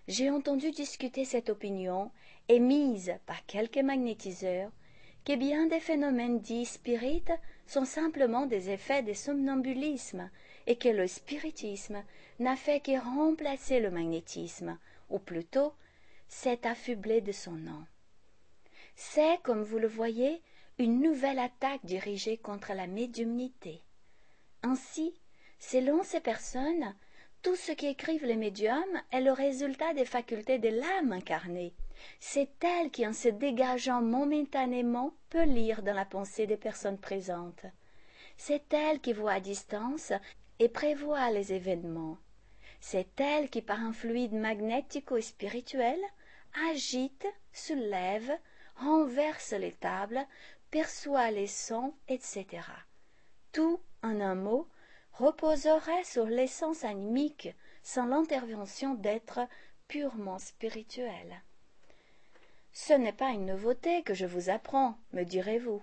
[0.08, 2.12] j'ai entendu discuter cette opinion
[2.48, 4.72] émise par quelques magnétiseurs
[5.26, 7.34] que bien des phénomènes dits spirites
[7.66, 10.30] sont simplement des effets des somnambulisme
[10.68, 12.04] et que le spiritisme
[12.40, 14.78] n'a fait que remplacer le magnétisme,
[15.10, 15.74] ou plutôt
[16.28, 17.86] s'est affublé de son nom.
[18.96, 20.42] C'est, comme vous le voyez,
[20.78, 23.82] une nouvelle attaque dirigée contre la médiumnité.
[24.64, 25.14] Ainsi,
[25.60, 26.96] selon ces personnes,
[27.46, 31.76] tout ce qu'écrivent les médiums est le résultat des facultés de l'âme incarnée,
[32.20, 37.68] c'est elle qui, en se dégageant momentanément, peut lire dans la pensée des personnes présentes.
[38.36, 40.12] C'est elle qui voit à distance
[40.58, 42.18] et prévoit les événements.
[42.82, 46.00] C'est elle qui, par un fluide magnético-spirituel,
[46.72, 48.32] agite, soulève,
[48.78, 50.26] renverse les tables,
[50.72, 52.48] perçoit les sons, etc.
[53.52, 54.68] Tout, en un mot,
[55.18, 57.50] reposerait sur l'essence animique
[57.84, 59.48] sans l'intervention d'êtres
[59.88, 61.42] purement spirituels.
[62.74, 65.82] Ce n'est pas une nouveauté que je vous apprends, me direz-vous.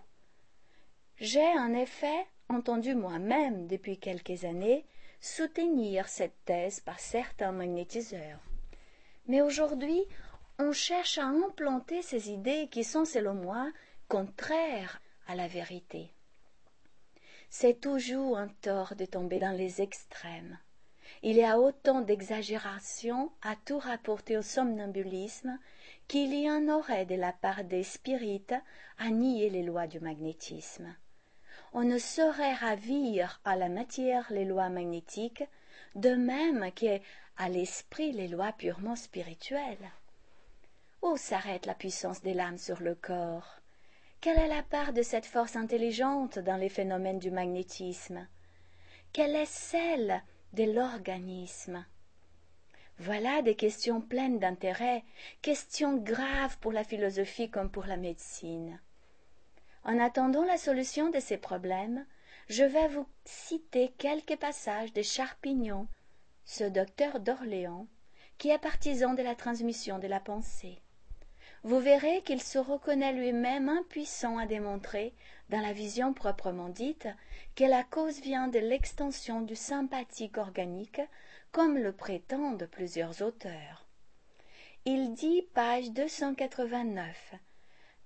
[1.16, 4.85] J'ai en effet entendu moi-même depuis quelques années
[5.21, 8.40] soutenir cette thèse par certains magnétiseurs.
[9.29, 10.03] Mais aujourd'hui,
[10.59, 13.71] on cherche à implanter ces idées qui sont, selon moi,
[14.09, 16.12] contraires à la vérité.
[17.55, 20.59] C'est toujours un tort de tomber dans les extrêmes.
[21.23, 25.59] Il y a autant d'exagération à tout rapporter au somnambulisme
[26.09, 28.55] qu'il y en aurait de la part des spirites
[28.99, 30.97] à nier les lois du magnétisme.
[31.75, 35.45] On ne saurait ravir à la matière les lois magnétiques,
[35.95, 39.93] de même qu'à l'esprit les lois purement spirituelles.
[41.03, 43.62] Où s'arrête la puissance de l'âme sur le corps?
[44.22, 48.28] Quelle est la part de cette force intelligente dans les phénomènes du magnétisme?
[49.12, 51.85] Quelle est celle de l'organisme?
[52.98, 55.02] Voilà des questions pleines d'intérêt,
[55.42, 58.80] questions graves pour la philosophie comme pour la médecine.
[59.82, 62.06] En attendant la solution de ces problèmes,
[62.48, 65.88] je vais vous citer quelques passages de Charpignon,
[66.44, 67.88] ce docteur d'Orléans,
[68.38, 70.78] qui est partisan de la transmission de la pensée.
[71.64, 75.14] Vous verrez qu'il se reconnaît lui-même impuissant à démontrer,
[75.48, 77.07] dans la vision proprement dite,
[77.55, 81.01] que la cause vient de l'extension du sympathique organique,
[81.53, 83.87] comme le prétendent plusieurs auteurs.
[84.85, 87.35] Il dit, page 289,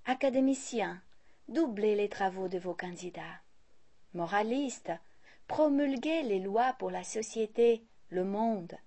[0.05, 1.01] Académicien,
[1.47, 3.41] doublez les travaux de vos candidats.
[4.13, 4.91] Moralistes,
[5.47, 8.77] promulguez les lois pour la société, le monde.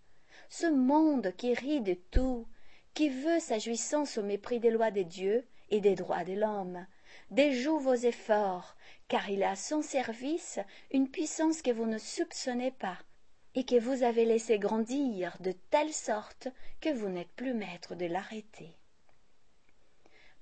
[0.48, 2.46] Ce monde qui rit de tout,
[2.94, 6.86] qui veut sa jouissance au mépris des lois de Dieu et des droits de l'homme?
[7.30, 8.76] Déjoue vos efforts,
[9.08, 10.58] car il a à son service
[10.92, 12.98] une puissance que vous ne soupçonnez pas,
[13.54, 16.48] et que vous avez laissé grandir de telle sorte
[16.80, 18.76] que vous n'êtes plus maître de l'arrêter.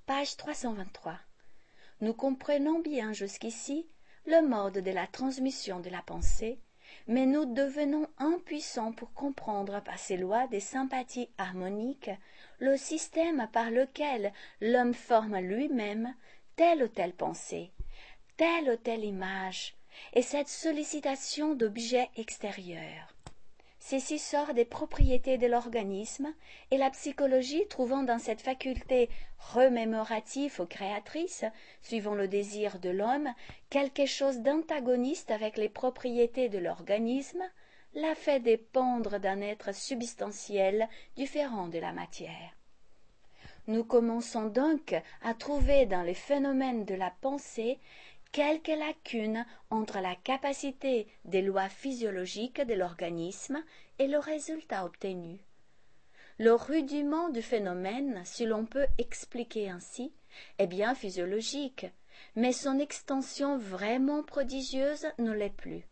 [0.05, 1.19] Page 323.
[2.01, 3.87] Nous comprenons bien jusqu'ici
[4.25, 6.59] le mode de la transmission de la pensée,
[7.09, 12.11] mais nous devenons impuissants pour comprendre par ces lois des sympathies harmoniques
[12.59, 16.13] le système par lequel l'homme forme lui-même
[16.55, 17.71] telle ou telle pensée,
[18.37, 19.75] telle ou telle image,
[20.13, 23.15] et cette sollicitation d'objets extérieurs.
[23.89, 26.31] Ceci sort des propriétés de l'organisme,
[26.69, 31.43] et la psychologie, trouvant dans cette faculté remémorative ou créatrice,
[31.81, 33.33] suivant le désir de l'homme,
[33.71, 37.41] quelque chose d'antagoniste avec les propriétés de l'organisme,
[37.95, 42.59] l'a fait dépendre d'un être substantiel différent de la matière.
[43.65, 47.79] Nous commençons donc à trouver dans les phénomènes de la pensée
[48.31, 53.63] quelques lacunes entre la capacité des lois physiologiques de l'organisme
[53.97, 55.39] et le résultat obtenu.
[56.37, 60.13] Le rudiment du phénomène, si l'on peut expliquer ainsi,
[60.57, 61.87] est bien physiologique,
[62.35, 65.85] mais son extension vraiment prodigieuse ne l'est plus.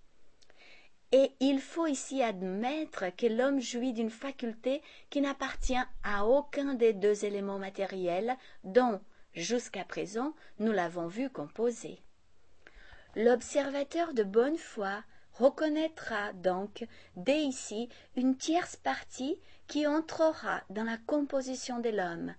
[1.12, 6.94] Et il faut ici admettre que l'homme jouit d'une faculté qui n'appartient à aucun des
[6.94, 9.00] deux éléments matériels dont,
[9.34, 12.02] jusqu'à présent, nous l'avons vu composer.
[13.18, 15.04] L'observateur de bonne foi
[15.34, 22.36] reconnaîtra donc dès ici une tierce partie qui entrera dans la composition de l'homme,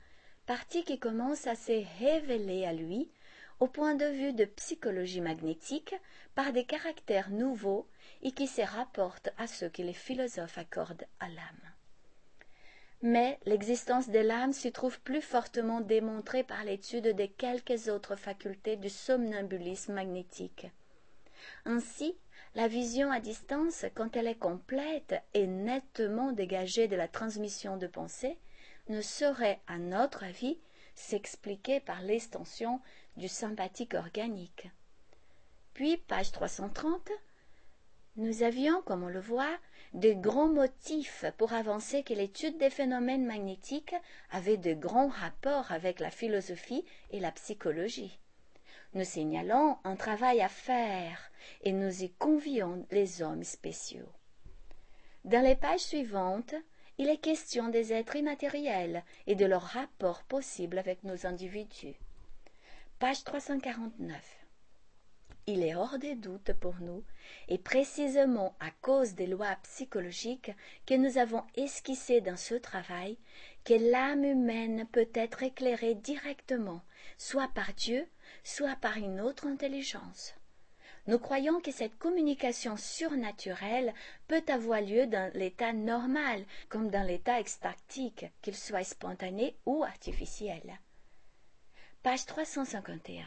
[0.46, 3.10] partie qui commence à se révéler à lui
[3.58, 5.96] au point de vue de psychologie magnétique
[6.36, 7.88] par des caractères nouveaux
[8.22, 11.77] et qui se rapporte à ceux que les philosophes accordent à l'âme.
[13.00, 18.76] Mais l'existence de l'âme s'y trouve plus fortement démontrée par l'étude de quelques autres facultés
[18.76, 20.66] du somnambulisme magnétique.
[21.64, 22.16] Ainsi,
[22.56, 27.86] la vision à distance, quand elle est complète et nettement dégagée de la transmission de
[27.86, 28.36] pensée,
[28.88, 30.58] ne saurait, à notre avis,
[30.96, 32.80] s'expliquer par l'extension
[33.16, 34.68] du sympathique organique.
[35.74, 37.10] Puis, page 330,
[38.18, 39.56] nous avions, comme on le voit,
[39.94, 43.94] de grands motifs pour avancer que l'étude des phénomènes magnétiques
[44.30, 48.18] avait de grands rapports avec la philosophie et la psychologie.
[48.94, 51.30] Nous signalons un travail à faire
[51.62, 54.12] et nous y convions les hommes spéciaux.
[55.24, 56.54] Dans les pages suivantes,
[56.98, 61.94] il est question des êtres immatériels et de leur rapport possible avec nos individus.
[62.98, 64.37] Page 349.
[65.48, 67.02] Il est hors de doute pour nous,
[67.48, 70.52] et précisément à cause des lois psychologiques
[70.84, 73.16] que nous avons esquissées dans ce travail,
[73.64, 76.82] que l'âme humaine peut être éclairée directement,
[77.16, 78.06] soit par Dieu,
[78.44, 80.34] soit par une autre intelligence.
[81.06, 83.94] Nous croyons que cette communication surnaturelle
[84.26, 90.78] peut avoir lieu dans l'état normal, comme dans l'état extatique, qu'il soit spontané ou artificiel.
[92.02, 93.24] Page 351.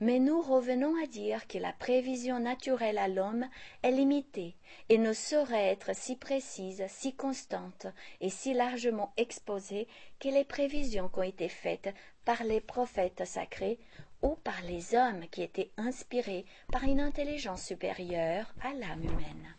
[0.00, 3.48] Mais nous revenons à dire que la prévision naturelle à l'homme
[3.82, 4.56] est limitée
[4.88, 7.86] et ne saurait être si précise, si constante
[8.20, 9.86] et si largement exposée
[10.18, 13.78] que les prévisions qui ont été faites par les prophètes sacrés
[14.22, 19.54] ou par les hommes qui étaient inspirés par une intelligence supérieure à l'âme humaine.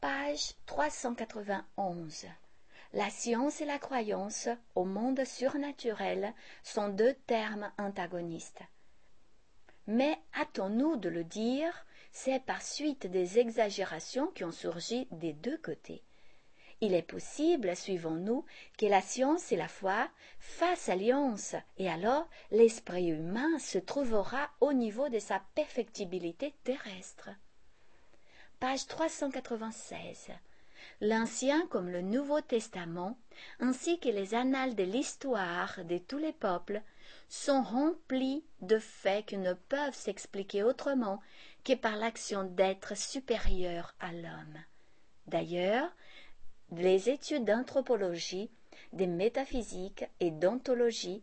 [0.00, 2.26] Page 391.
[2.92, 6.34] La science et la croyance au monde surnaturel
[6.64, 8.62] sont deux termes antagonistes.
[9.86, 15.58] Mais hâtons-nous de le dire, c'est par suite des exagérations qui ont surgi des deux
[15.58, 16.02] côtés.
[16.80, 18.44] Il est possible, suivons-nous,
[18.78, 24.72] que la science et la foi fassent alliance, et alors l'esprit humain se trouvera au
[24.72, 27.30] niveau de sa perfectibilité terrestre.
[28.58, 30.30] Page 396.
[31.00, 33.16] L'Ancien comme le Nouveau Testament,
[33.58, 36.82] ainsi que les annales de l'histoire de tous les peuples,
[37.28, 41.22] sont remplis de faits qui ne peuvent s'expliquer autrement
[41.64, 44.58] que par l'action d'êtres supérieurs à l'homme.
[45.26, 45.90] D'ailleurs,
[46.72, 48.50] les études d'anthropologie,
[48.92, 51.22] de métaphysique et d'ontologie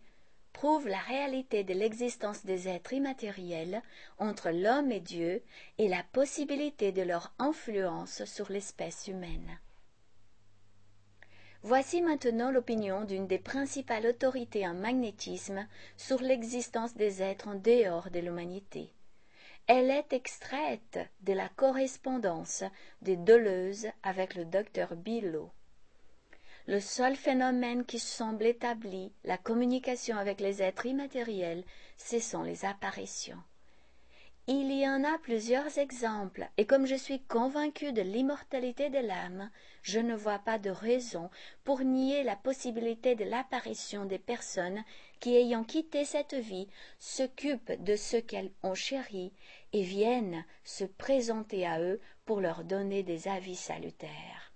[0.57, 3.83] prouvent la réalité de l'existence des êtres immatériels
[4.17, 5.43] entre l'homme et Dieu
[5.77, 9.59] et la possibilité de leur influence sur l'espèce humaine.
[11.61, 18.09] Voici maintenant l'opinion d'une des principales autorités en magnétisme sur l'existence des êtres en dehors
[18.09, 18.89] de l'humanité.
[19.67, 22.63] Elle est extraite de la correspondance
[23.03, 25.51] de Deleuze avec le docteur Billot.
[26.69, 31.63] Le seul phénomène qui semble établir la communication avec les êtres immatériels,
[31.95, 33.41] ce sont les apparitions.
[34.47, 39.49] Il y en a plusieurs exemples, et comme je suis convaincu de l'immortalité de l'âme,
[39.81, 41.29] je ne vois pas de raison
[41.63, 44.83] pour nier la possibilité de l'apparition des personnes
[45.21, 46.67] qui, ayant quitté cette vie,
[46.99, 49.31] s'occupent de ce qu'elles ont chéri
[49.71, 54.46] et viennent se présenter à eux pour leur donner des avis salutaires.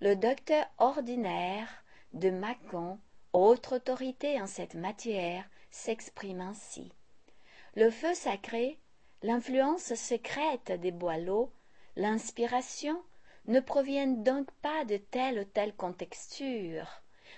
[0.00, 1.68] Le docteur ordinaire
[2.14, 2.98] de Mâcon,
[3.32, 6.92] autre autorité en cette matière, s'exprime ainsi.
[7.76, 8.80] Le feu sacré,
[9.22, 11.52] l'influence secrète des boileaux,
[11.94, 13.00] l'inspiration
[13.46, 16.88] ne proviennent donc pas de telle ou telle contexture,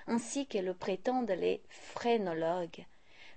[0.06, 2.86] ainsi que le prétendent les phrénologues,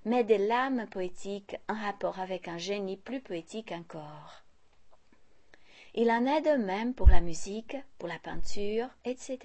[0.06, 4.44] mais de l'âme poétique en rapport avec un génie plus poétique encore.
[5.94, 9.38] Il en est de même pour la musique, pour la peinture, etc.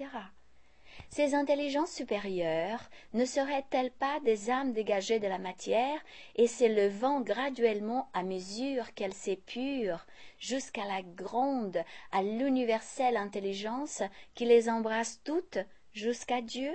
[1.10, 6.00] Ces intelligences supérieures ne seraient-elles pas des âmes dégagées de la matière
[6.36, 10.06] et s'élevant graduellement à mesure qu'elles s'épurent
[10.38, 11.82] jusqu'à la grande,
[12.12, 14.02] à l'universelle intelligence
[14.34, 15.58] qui les embrasse toutes
[15.92, 16.72] jusqu'à Dieu?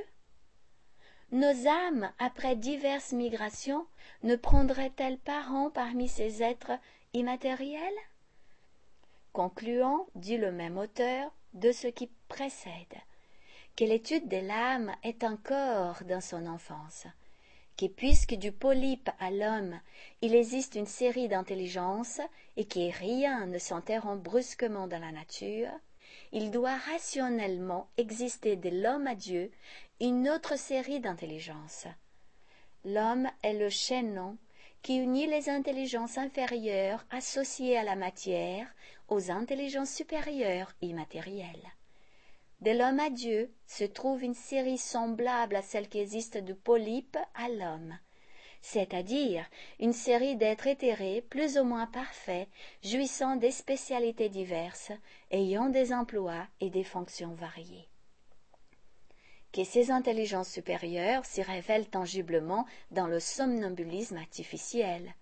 [1.31, 3.87] Nos âmes, après diverses migrations,
[4.23, 6.77] ne prendraient-elles pas rang parmi ces êtres
[7.13, 7.81] immatériels?
[9.33, 12.97] Concluons, dit le même auteur, de ce qui précède
[13.75, 17.07] que l'étude de l'âme est encore dans son enfance,
[17.77, 19.79] que puisque du polype à l'homme
[20.21, 22.21] il existe une série d'intelligences
[22.57, 25.71] et que rien ne s'interrompt brusquement dans la nature,
[26.33, 29.51] il doit rationnellement exister de l'homme à Dieu
[29.99, 31.87] une autre série d'intelligences.
[32.83, 34.37] L'homme est le chaînon
[34.81, 38.67] qui unit les intelligences inférieures associées à la matière
[39.07, 41.71] aux intelligences supérieures immatérielles.
[42.61, 47.17] De l'homme à Dieu se trouve une série semblable à celle qui existe du polype
[47.33, 47.97] à l'homme,
[48.61, 49.45] c'est-à-dire
[49.79, 52.47] une série d'êtres éthérés plus ou moins parfaits,
[52.83, 54.91] jouissant des spécialités diverses,
[55.31, 57.90] ayant des emplois et des fonctions variées.
[59.53, 65.13] Que ces intelligences supérieures s'y révèlent tangiblement dans le somnambulisme artificiel,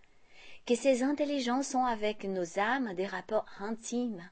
[0.66, 4.30] que ces intelligences ont avec nos âmes des rapports intimes,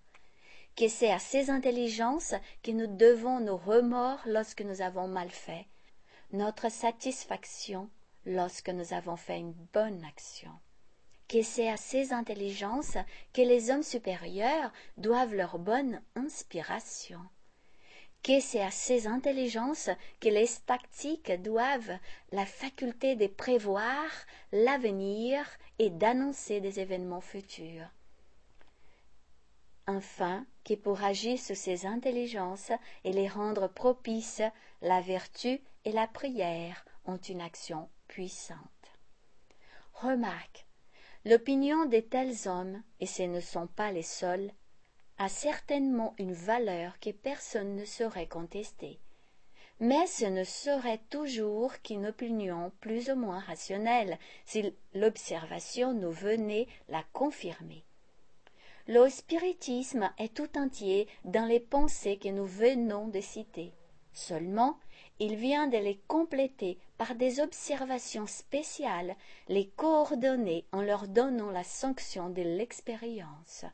[0.75, 5.65] que c'est à ces intelligences que nous devons nos remords lorsque nous avons mal fait,
[6.31, 7.89] notre satisfaction
[8.25, 10.51] lorsque nous avons fait une bonne action,
[11.27, 12.97] que c'est à ces intelligences
[13.33, 17.21] que les hommes supérieurs doivent leur bonne inspiration,
[18.23, 19.89] que c'est à ces intelligences
[20.19, 21.97] que les tactiques doivent
[22.31, 24.05] la faculté de prévoir
[24.51, 25.45] l'avenir
[25.79, 27.89] et d'annoncer des événements futurs.
[29.87, 32.73] Enfin, que pour agir sur ces intelligences
[33.05, 34.41] et les rendre propices,
[34.81, 38.59] la vertu et la prière ont une action puissante.
[39.93, 40.65] Remarque,
[41.23, 44.51] l'opinion de tels hommes, et ce ne sont pas les seuls,
[45.19, 48.99] a certainement une valeur que personne ne saurait contester.
[49.79, 56.67] Mais ce ne serait toujours qu'une opinion plus ou moins rationnelle si l'observation nous venait
[56.89, 57.83] la confirmer.
[58.87, 63.73] Le spiritisme est tout entier dans les pensées que nous venons de citer.
[64.13, 64.79] Seulement,
[65.19, 69.15] il vient de les compléter par des observations spéciales,
[69.47, 73.65] les coordonner en leur donnant la sanction de l'expérience.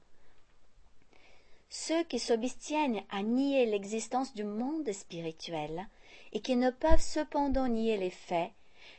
[1.75, 5.87] Ceux qui s'obstinent à nier l'existence du monde spirituel
[6.31, 8.51] et qui ne peuvent cependant nier les faits,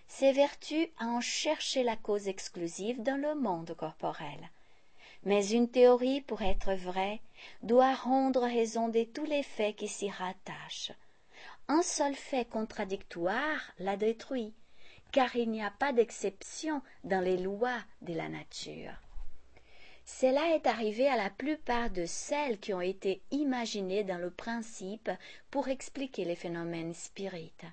[0.09, 4.51] s'évertuent à en chercher la cause exclusive dans le monde corporel.
[5.23, 7.21] Mais une théorie, pour être vraie,
[7.63, 10.91] doit rendre raison de tous les faits qui s'y rattachent.
[11.69, 14.53] Un seul fait contradictoire la détruit,
[15.13, 19.04] car il n'y a pas d'exception dans les lois de la nature.
[20.07, 25.11] Cela est arrivé à la plupart de celles qui ont été imaginées dans le principe
[25.51, 27.65] pour expliquer les phénomènes spirites.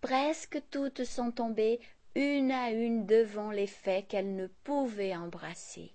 [0.00, 1.80] Presque toutes sont tombées
[2.14, 5.92] une à une devant les faits qu'elles ne pouvaient embrasser.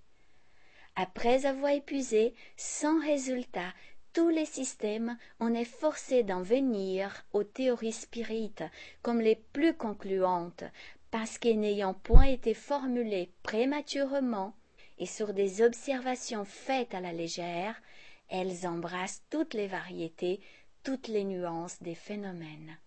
[0.96, 3.74] Après avoir épuisé sans résultat
[4.14, 8.64] tous les systèmes, on est forcé d'en venir aux théories spirites
[9.02, 10.64] comme les plus concluantes,
[11.12, 14.54] parce que n'ayant point été formulées prématurément,
[14.98, 17.82] et sur des observations faites à la légère,
[18.30, 20.40] elles embrassent toutes les variétés,
[20.84, 22.78] toutes les nuances des phénomènes.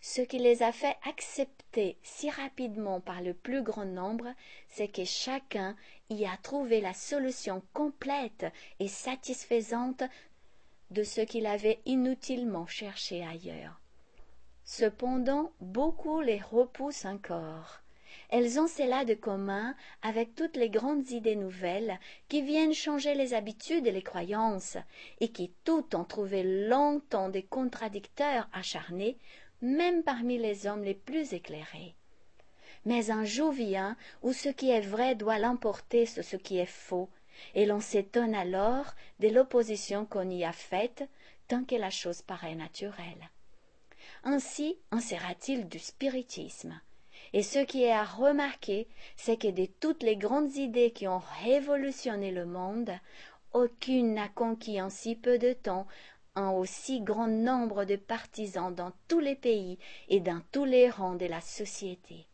[0.00, 4.32] Ce qui les a fait accepter si rapidement par le plus grand nombre,
[4.68, 5.76] c'est que chacun
[6.08, 8.46] y a trouvé la solution complète
[8.78, 10.04] et satisfaisante
[10.90, 13.80] de ce qu'il avait inutilement cherché ailleurs.
[14.64, 17.80] Cependant, beaucoup les repoussent encore.
[18.30, 21.98] Elles ont cela de commun avec toutes les grandes idées nouvelles
[22.28, 24.76] qui viennent changer les habitudes et les croyances,
[25.20, 29.16] et qui toutes ont trouvé longtemps des contradicteurs acharnés,
[29.62, 31.94] même parmi les hommes les plus éclairés.
[32.84, 36.66] Mais un jour vient où ce qui est vrai doit l'emporter sur ce qui est
[36.66, 37.08] faux,
[37.54, 41.08] et l'on s'étonne alors de l'opposition qu'on y a faite,
[41.48, 43.30] tant que la chose paraît naturelle.
[44.22, 46.78] Ainsi en sera-t-il du spiritisme.
[47.32, 51.22] Et ce qui est à remarquer, c'est que de toutes les grandes idées qui ont
[51.42, 52.90] révolutionné le monde,
[53.52, 55.86] aucune n'a conquis en si peu de temps
[56.34, 61.16] un aussi grand nombre de partisans dans tous les pays et dans tous les rangs
[61.16, 62.26] de la société.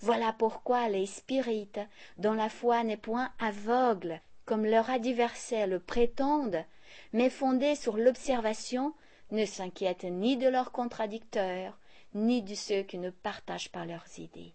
[0.00, 1.80] Voilà pourquoi les spirites,
[2.18, 6.64] dont la foi n'est point aveugle, comme leurs adversaires le prétendent,
[7.12, 8.94] mais fondée sur l'observation,
[9.30, 11.78] ne s'inquiètent ni de leurs contradicteurs,
[12.14, 14.54] ni de ceux qui ne partagent pas leurs idées.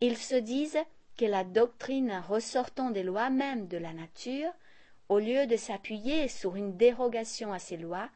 [0.00, 0.82] Ils se disent
[1.16, 4.52] que la doctrine ressortant des lois mêmes de la nature,
[5.08, 8.08] au lieu de s'appuyer sur une dérogation à ces lois,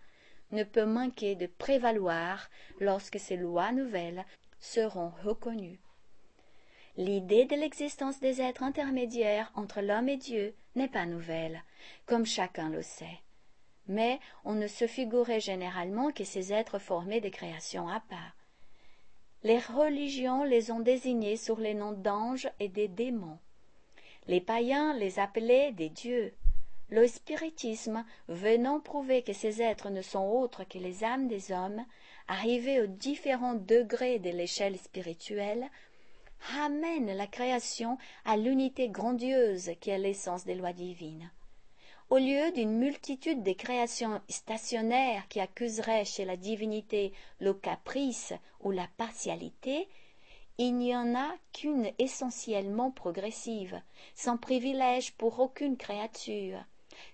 [0.52, 2.48] ne peut manquer de prévaloir
[2.80, 4.24] lorsque ces lois nouvelles
[4.60, 5.80] seront reconnues.
[6.96, 11.64] L'idée de l'existence des êtres intermédiaires entre l'homme et Dieu n'est pas nouvelle,
[12.06, 13.20] comme chacun le sait.
[13.88, 18.36] Mais on ne se figurait généralement que ces êtres formaient des créations à part.
[19.44, 23.38] Les religions les ont désignés sur les noms d'anges et des démons.
[24.28, 26.32] Les païens les appelaient des dieux.
[26.90, 31.84] Le spiritisme, venant prouver que ces êtres ne sont autres que les âmes des hommes,
[32.28, 35.68] arrivés aux différents degrés de l'échelle spirituelle,
[36.54, 41.32] ramène la création à l'unité grandieuse qui est l'essence des lois divines.
[42.12, 48.70] Au lieu d'une multitude de créations stationnaires qui accuseraient chez la divinité le caprice ou
[48.70, 49.88] la partialité,
[50.58, 53.80] il n'y en a qu'une essentiellement progressive,
[54.14, 56.62] sans privilège pour aucune créature.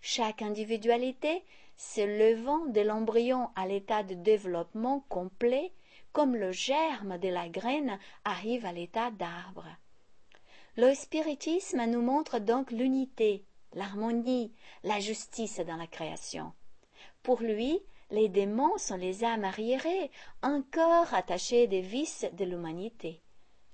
[0.01, 1.45] Chaque individualité,
[1.77, 5.71] se levant de l'embryon à l'état de développement complet,
[6.11, 9.69] comme le germe de la graine arrive à l'état d'arbre.
[10.75, 13.45] Le spiritisme nous montre donc l'unité,
[13.79, 14.53] l'harmonie,
[14.83, 16.53] la justice dans la création.
[17.23, 20.11] Pour lui, les démons sont les âmes arriérées,
[20.43, 23.21] encore attachées des vices de l'humanité.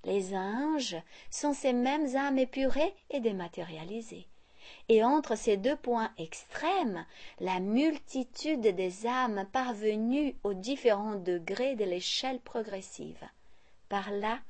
[0.05, 0.97] Les anges
[1.31, 4.27] sont ces mêmes âmes épurées et dématérialisées.
[4.89, 7.05] et entre ces deux points extrêmes,
[7.41, 13.25] la multitude des âmes parvenues aux différents degrés de l'échelle progressive.
[13.89, 14.41] Par là,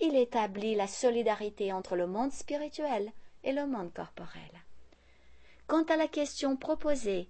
[0.00, 3.12] il établit la solidarité entre le monde spirituel
[3.44, 4.52] et le monde corporel.
[5.66, 7.28] Quant à la question proposée,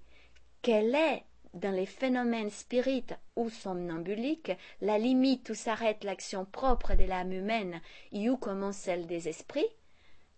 [0.62, 1.24] quelle est,
[1.55, 7.80] dans les phénomènes spirites ou somnambuliques, la limite où s'arrête l'action propre de l'âme humaine
[8.11, 9.68] et où commence celle des esprits?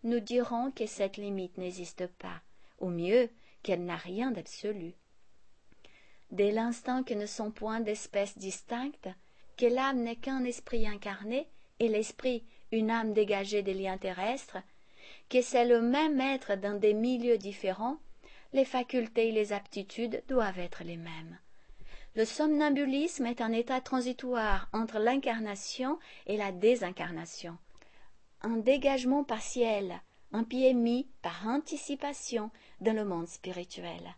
[0.03, 2.42] Nous dirons que cette limite n'existe pas,
[2.80, 3.30] ou mieux,
[3.62, 4.95] qu'elle n'a rien d'absolu.
[6.30, 9.09] Dès l'instant que ne sont point d'espèces distinctes,
[9.57, 11.49] que l'âme n'est qu'un esprit incarné,
[11.80, 14.59] et l'esprit une âme dégagée des liens terrestres,
[15.28, 17.98] que c'est le même être dans des milieux différents,
[18.52, 21.38] les facultés et les aptitudes doivent être les mêmes.
[22.14, 27.58] Le somnambulisme est un état transitoire entre l'incarnation et la désincarnation.
[28.42, 30.00] Un dégagement partiel,
[30.32, 32.50] un pied mis par anticipation
[32.80, 34.14] dans le monde spirituel.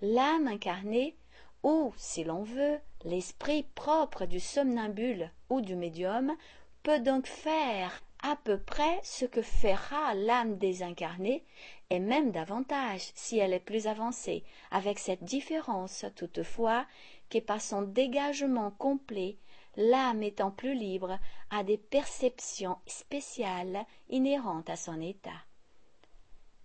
[0.00, 1.16] L'âme incarnée,
[1.62, 6.36] ou, si l'on veut, l'esprit propre du somnambule ou du médium,
[6.82, 11.44] peut donc faire à peu près ce que fera l'âme désincarnée,
[11.90, 16.86] et même davantage si elle est plus avancée, avec cette différence toutefois
[17.30, 19.36] que par son dégagement complet,
[19.76, 21.18] l'âme étant plus libre
[21.50, 25.44] a des perceptions spéciales inhérentes à son état.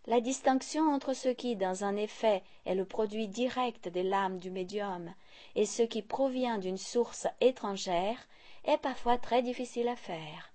[0.06, 4.52] La distinction entre ce qui, dans un effet, est le produit direct de l'âme du
[4.52, 5.14] médium
[5.56, 8.18] et ce qui provient d'une source étrangère
[8.66, 10.53] est parfois très difficile à faire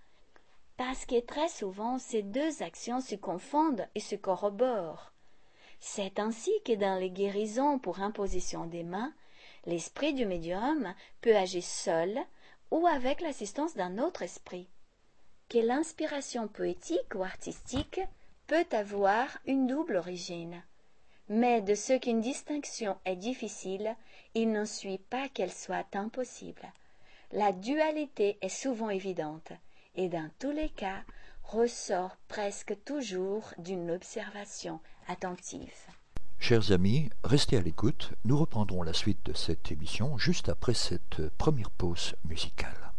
[0.78, 5.12] parce que très souvent ces deux actions se confondent et se corroborent.
[5.80, 9.12] C'est ainsi que dans les guérisons pour imposition des mains,
[9.66, 12.16] l'esprit du médium peut agir seul
[12.70, 14.68] ou avec l'assistance d'un autre esprit.
[15.48, 18.00] Que l'inspiration poétique ou artistique
[18.46, 20.62] peut avoir une double origine.
[21.28, 23.96] Mais de ce qu'une distinction est difficile,
[24.34, 26.72] il n'en suit pas qu'elle soit impossible.
[27.32, 29.52] La dualité est souvent évidente
[29.98, 31.02] et dans tous les cas
[31.42, 35.74] ressort presque toujours d'une observation attentive.
[36.38, 41.28] Chers amis, restez à l'écoute, nous reprendrons la suite de cette émission juste après cette
[41.36, 42.92] première pause musicale.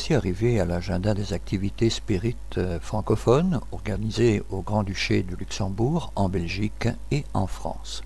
[0.00, 6.30] Voici arrivé à l'agenda des activités spirites euh, francophones organisées au Grand-Duché de Luxembourg, en
[6.30, 8.00] Belgique et en France.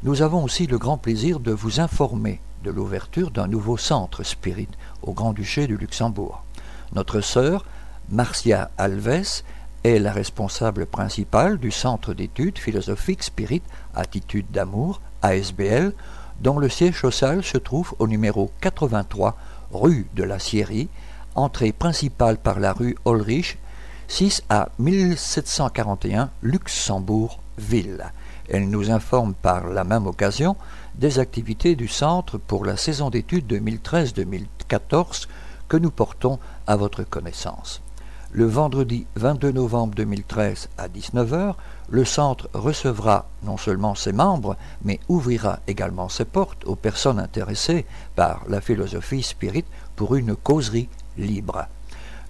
[0.04, 4.68] Nous avons aussi le grand plaisir de vous informer de l'ouverture d'un nouveau centre spirit
[5.02, 6.44] au Grand-Duché du Luxembourg.
[6.92, 7.64] Notre sœur,
[8.08, 9.42] Marcia Alves,
[9.82, 15.92] est la responsable principale du Centre d'études philosophiques Spirit Attitude d'amour, ASBL,
[16.40, 19.36] dont le siège social se trouve au numéro 83
[19.72, 20.88] rue de la Sierrie,
[21.34, 23.58] entrée principale par la rue Ulrich,
[24.06, 28.12] 6 à 1741 Luxembourg-Ville.
[28.48, 30.56] Elle nous informe par la même occasion
[30.94, 35.26] des activités du Centre pour la saison d'études 2013-2014
[35.68, 37.82] que nous portons à votre connaissance.
[38.30, 41.54] Le vendredi 22 novembre 2013 à 19h,
[41.88, 47.86] le Centre recevra non seulement ses membres, mais ouvrira également ses portes aux personnes intéressées
[48.16, 49.64] par la philosophie spirit
[49.96, 51.66] pour une causerie libre.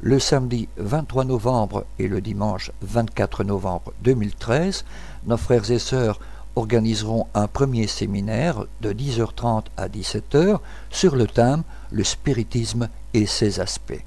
[0.01, 4.85] Le samedi 23 novembre et le dimanche 24 novembre 2013,
[5.29, 6.19] nos frères et sœurs
[6.57, 10.59] organiseront un premier séminaire de 10h30 à 17h
[10.91, 14.05] sur le thème Le spiritisme et ses aspects.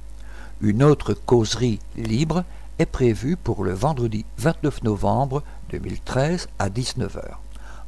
[0.61, 2.43] Une autre causerie libre
[2.79, 7.21] est prévue pour le vendredi 29 novembre 2013 à 19h.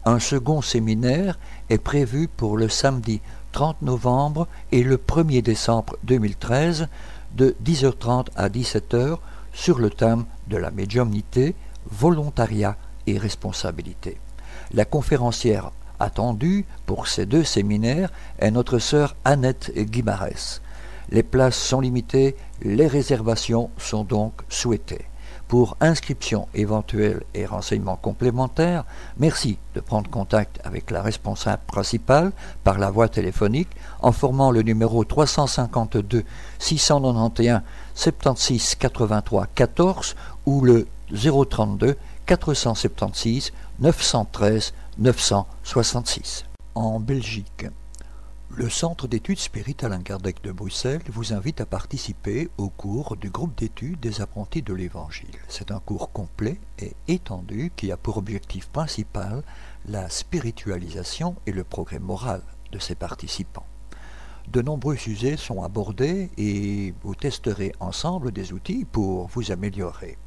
[0.05, 3.19] Un second séminaire est prévu pour le samedi
[3.51, 6.87] 30 novembre et le 1er décembre 2013
[7.35, 9.17] de 10h30 à 17h
[9.53, 11.55] sur le thème de la médiumnité,
[11.89, 12.77] volontariat
[13.07, 14.17] et responsabilité.
[14.73, 20.61] La conférencière attendue pour ces deux séminaires est notre sœur Annette Guimarès.
[21.09, 25.05] Les places sont limitées, les réservations sont donc souhaitées.
[25.47, 28.85] Pour inscription éventuelle et renseignements complémentaires,
[29.17, 32.31] merci de prendre contact avec la responsable principale
[32.63, 33.69] par la voie téléphonique
[34.01, 36.23] en formant le numéro 352
[36.57, 37.61] 691
[37.93, 40.15] 76 83 14
[40.47, 46.45] ou le 032 476 913 966.
[46.75, 47.65] En Belgique,
[48.55, 53.29] le Centre d'études Spirit Alain Kardec de Bruxelles vous invite à participer au cours du
[53.29, 55.35] groupe d'études des apprentis de l'Évangile.
[55.47, 59.43] C'est un cours complet et étendu qui a pour objectif principal
[59.87, 63.65] la spiritualisation et le progrès moral de ses participants.
[64.47, 70.17] De nombreux sujets sont abordés et vous testerez ensemble des outils pour vous améliorer.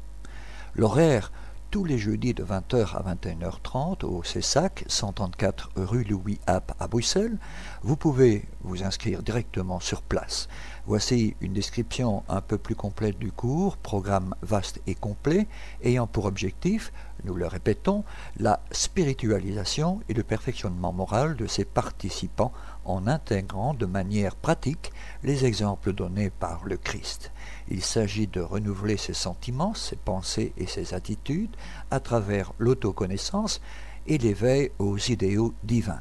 [0.75, 1.31] L'horaire
[1.69, 7.37] tous les jeudis de 20h à 21h30 au CESAC, 134 rue Louis App à Bruxelles.
[7.83, 10.47] Vous pouvez vous inscrire directement sur place.
[10.87, 15.45] Voici une description un peu plus complète du cours, programme vaste et complet,
[15.83, 16.93] ayant pour objectif,
[17.25, 18.05] nous le répétons,
[18.39, 22.53] la spiritualisation et le perfectionnement moral de ses participants
[22.85, 27.33] en intégrant de manière pratique les exemples donnés par le Christ.
[27.67, 31.53] Il s'agit de renouveler ses sentiments, ses pensées et ses attitudes
[31.91, 33.59] à travers l'autoconnaissance
[34.07, 35.99] et l'éveil aux idéaux divins.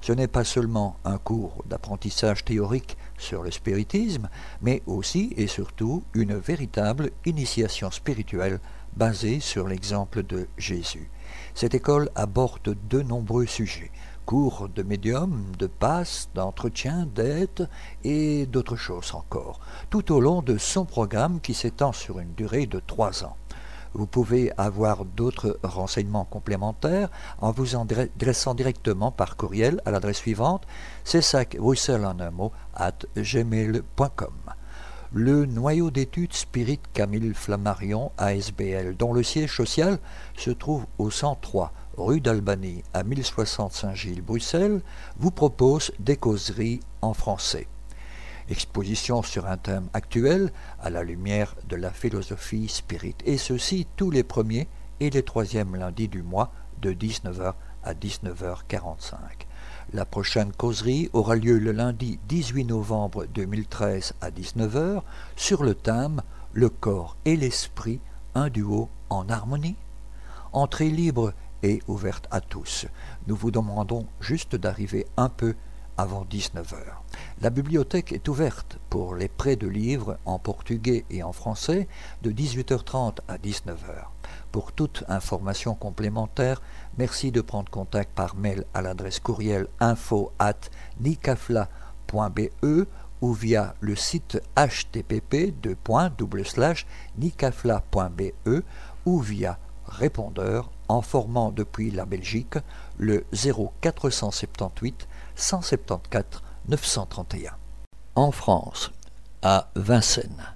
[0.00, 4.28] Ce n'est pas seulement un cours d'apprentissage théorique sur le spiritisme,
[4.62, 8.60] mais aussi et surtout une véritable initiation spirituelle
[8.96, 11.10] basée sur l'exemple de Jésus.
[11.54, 13.90] Cette école aborde de nombreux sujets
[14.24, 17.68] cours de médium, de passe, d'entretien, d'aide
[18.04, 19.60] et d'autres choses encore,
[19.90, 23.36] tout au long de son programme qui s'étend sur une durée de trois ans.
[23.94, 27.08] Vous pouvez avoir d'autres renseignements complémentaires
[27.40, 30.66] en vous adressant directement par courriel à l'adresse suivante
[31.04, 31.22] c'est
[32.04, 34.34] en un mot at gmail.com.
[35.12, 40.00] Le noyau d'études Spirit Camille Flammarion ASBL, dont le siège social
[40.36, 44.82] se trouve au 103 rue d'Albanie à 1060 Saint-Gilles, Bruxelles,
[45.16, 47.68] vous propose des causeries en français.
[48.50, 54.10] Exposition sur un thème actuel à la lumière de la philosophie spirit, et ceci tous
[54.10, 54.68] les premiers
[55.00, 59.16] et les troisièmes lundis du mois de 19h à 19h45.
[59.92, 65.02] La prochaine causerie aura lieu le lundi 18 novembre 2013 à 19h
[65.36, 66.20] sur le thème
[66.52, 68.00] Le corps et l'esprit,
[68.34, 69.76] un duo en harmonie.
[70.52, 71.32] Entrée libre
[71.62, 72.86] et ouverte à tous.
[73.26, 75.54] Nous vous demandons juste d'arriver un peu
[75.96, 76.76] avant 19h.
[77.40, 81.88] La bibliothèque est ouverte pour les prêts de livres en portugais et en français
[82.22, 84.06] de 18h30 à 19h.
[84.52, 86.62] Pour toute information complémentaire,
[86.98, 90.70] merci de prendre contact par mail à l'adresse courriel info at
[91.00, 92.50] nicafla.be
[93.20, 95.54] ou via le site http
[97.18, 98.62] nicafla.be
[99.06, 102.58] ou via répondeur en formant depuis la Belgique
[102.98, 107.52] le 0478 174 931.
[108.14, 108.92] En France,
[109.42, 110.54] à Vincennes,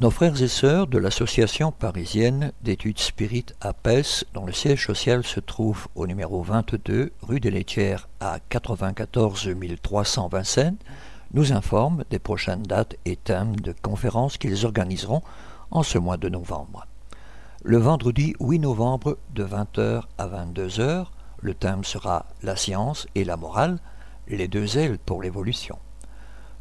[0.00, 5.40] nos frères et sœurs de l'association parisienne d'études spirites APES, dont le siège social se
[5.40, 9.48] trouve au numéro 22 rue des Laitières à 94
[9.82, 10.76] 300 Vincennes,
[11.32, 15.22] nous informent des prochaines dates et thèmes de conférences qu'ils organiseront
[15.70, 16.86] en ce mois de novembre.
[17.62, 21.06] Le vendredi 8 novembre de 20h à 22h,
[21.40, 23.78] le thème sera La science et la morale,
[24.34, 25.78] les deux ailes pour l'évolution.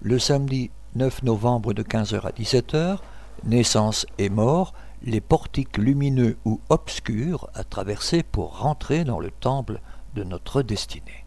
[0.01, 2.97] Le samedi 9 novembre de 15h à 17h,
[3.43, 9.79] Naissance et mort, les portiques lumineux ou obscurs à traverser pour rentrer dans le temple
[10.15, 11.25] de notre destinée.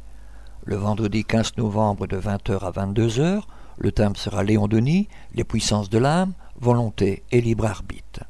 [0.64, 3.42] Le vendredi 15 novembre de 20h à 22h,
[3.78, 8.24] le thème sera Léon Denis, les puissances de l'âme, volonté et libre arbitre.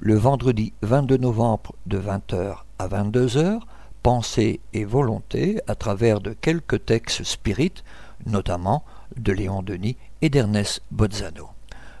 [0.00, 3.60] Le vendredi 22 novembre de 20h à 22h,
[4.02, 7.84] pensée et volonté à travers de quelques textes spirites,
[8.26, 8.84] notamment
[9.16, 11.50] de Léon Denis et d'Ernest Bozzano.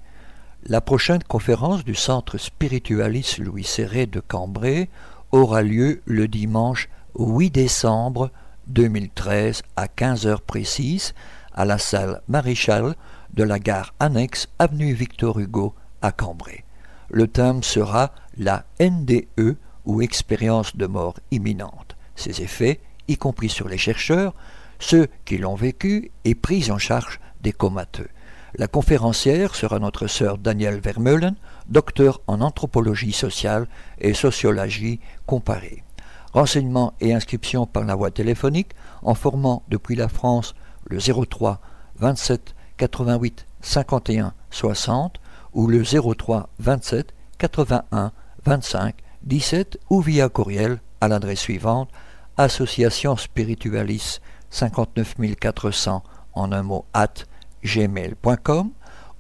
[0.67, 4.89] la prochaine conférence du Centre spiritualiste Louis Serré de Cambrai
[5.33, 6.89] aura lieu le dimanche
[7.19, 8.31] 8 décembre
[8.69, 11.15] 2013 à 15 heures précises
[11.55, 12.95] à la salle Maréchal
[13.35, 16.65] de la gare annexe avenue Victor Hugo à Cambrai.
[17.11, 21.97] Le thème sera la NDE ou expérience de mort imminente.
[22.15, 24.35] Ses effets, y compris sur les chercheurs,
[24.79, 28.09] ceux qui l'ont vécu et pris en charge des comateux.
[28.57, 31.37] La conférencière sera notre sœur Danielle Vermeulen,
[31.69, 33.69] docteur en anthropologie sociale
[34.01, 35.85] et sociologie comparée.
[36.33, 38.73] Renseignements et inscriptions par la voie téléphonique
[39.03, 40.55] en formant depuis la France
[40.89, 41.61] le 03
[41.97, 45.21] 27 88 51 60
[45.55, 48.13] ou le 03 27 81
[48.45, 51.91] 25 17 ou via courriel à l'adresse suivante
[52.37, 54.21] association spiritualis
[54.51, 56.03] 59 400
[56.33, 57.27] en un mot at
[57.65, 58.71] gmail.com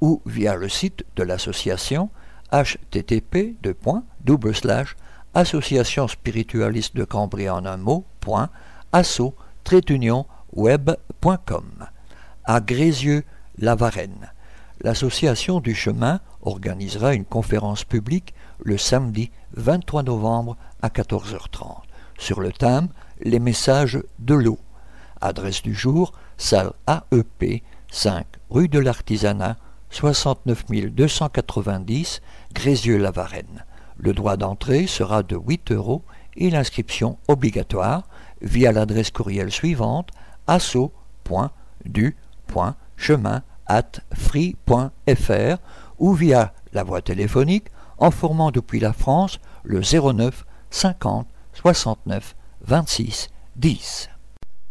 [0.00, 2.08] ou via le site de l'association
[2.52, 3.56] http
[5.34, 8.50] association spiritualiste de Cambrai en un mot point
[8.92, 9.34] asso
[10.52, 11.86] web.com
[12.44, 13.24] à Grézieux
[13.58, 14.32] la Varenne
[14.82, 21.82] l'association du chemin organisera une conférence publique le samedi 23 novembre à 14h30
[22.18, 22.88] sur le thème
[23.22, 24.58] Les messages de l'eau.
[25.20, 29.56] Adresse du jour, salle AEP 5 rue de l'Artisanat
[29.90, 32.22] 69 290
[32.54, 33.64] Grézieux-la-Varenne.
[34.02, 36.02] Le droit d'entrée sera de 8 euros
[36.36, 38.08] et l'inscription obligatoire
[38.40, 40.08] via l'adresse courriel suivante
[40.46, 41.02] asso.du.chemin
[43.66, 45.58] at free.fr
[45.98, 47.66] ou via la voie téléphonique
[47.98, 54.08] en formant depuis la France le 09 50 69 26 10.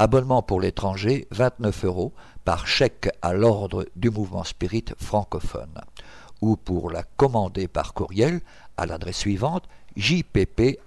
[0.00, 2.12] Abonnement pour l'étranger, 29 euros,
[2.44, 5.80] par chèque à l'ordre du mouvement Spirit francophone.
[6.40, 8.40] Ou pour la commander par courriel
[8.76, 9.64] à l'adresse suivante,
[9.96, 10.78] jpp.lmsf.org.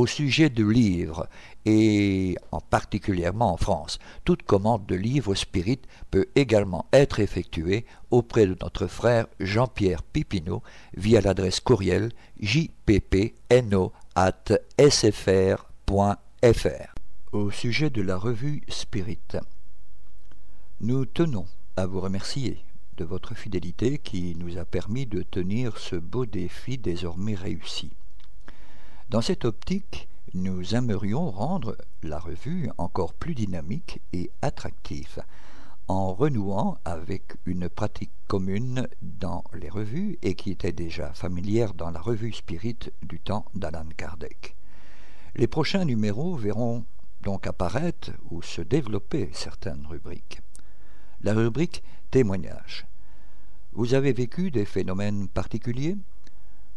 [0.00, 1.28] Au sujet de livres,
[1.66, 8.46] et en particulièrement en France, toute commande de livres spirit peut également être effectuée auprès
[8.46, 10.62] de notre frère Jean-Pierre Pipineau
[10.96, 12.94] via l'adresse courriel jppno.sfr.fr.
[17.32, 19.18] Au sujet de la revue Spirit,
[20.80, 21.44] nous tenons
[21.76, 22.64] à vous remercier
[22.96, 27.90] de votre fidélité qui nous a permis de tenir ce beau défi désormais réussi.
[29.10, 35.24] Dans cette optique, nous aimerions rendre la revue encore plus dynamique et attractive
[35.88, 41.90] en renouant avec une pratique commune dans les revues et qui était déjà familière dans
[41.90, 44.54] la revue Spirit du temps d'Alan Kardec.
[45.34, 46.84] Les prochains numéros verront
[47.22, 50.40] donc apparaître ou se développer certaines rubriques.
[51.22, 51.82] La rubrique
[52.12, 52.86] témoignage
[53.72, 55.96] vous avez vécu des phénomènes particuliers?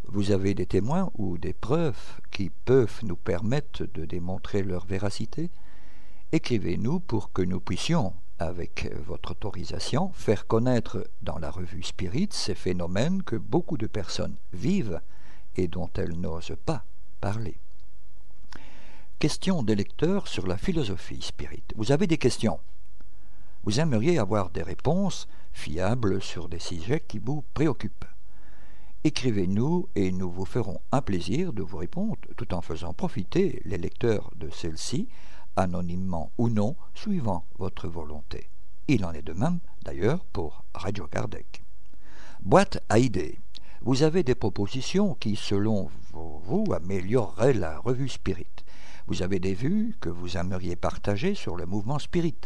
[0.08, 5.50] Vous avez des témoins ou des preuves qui peuvent nous permettre de démontrer leur véracité?
[6.32, 12.56] Écrivez-nous pour que nous puissions, avec votre autorisation, faire connaître dans la revue Spirit ces
[12.56, 15.00] phénomènes que beaucoup de personnes vivent
[15.56, 16.84] et dont elles n'osent pas
[17.22, 17.58] parler.
[19.20, 21.64] Question des lecteurs sur la philosophie spirit.
[21.76, 22.60] Vous avez des questions?
[23.64, 28.06] Vous aimeriez avoir des réponses fiable sur des sujets qui vous préoccupent.
[29.06, 33.78] Écrivez-nous et nous vous ferons un plaisir de vous répondre tout en faisant profiter les
[33.78, 35.10] lecteurs de celle-ci,
[35.58, 38.50] anonymement ou non, suivant votre volonté.
[38.88, 41.66] Il en est de même, d'ailleurs, pour Radio Kardec.
[42.44, 43.40] Boîte à idées.
[43.82, 48.48] Vous avez des propositions qui, selon vous, amélioreraient la revue Spirit.
[49.08, 52.40] Vous avez des vues que vous aimeriez partager sur le mouvement Spirit.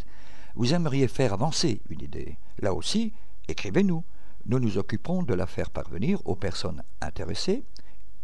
[0.56, 2.36] Vous aimeriez faire avancer une idée.
[2.58, 3.12] Là aussi,
[3.46, 4.02] écrivez-nous.
[4.48, 7.64] Nous nous occuperons de la faire parvenir aux personnes intéressées,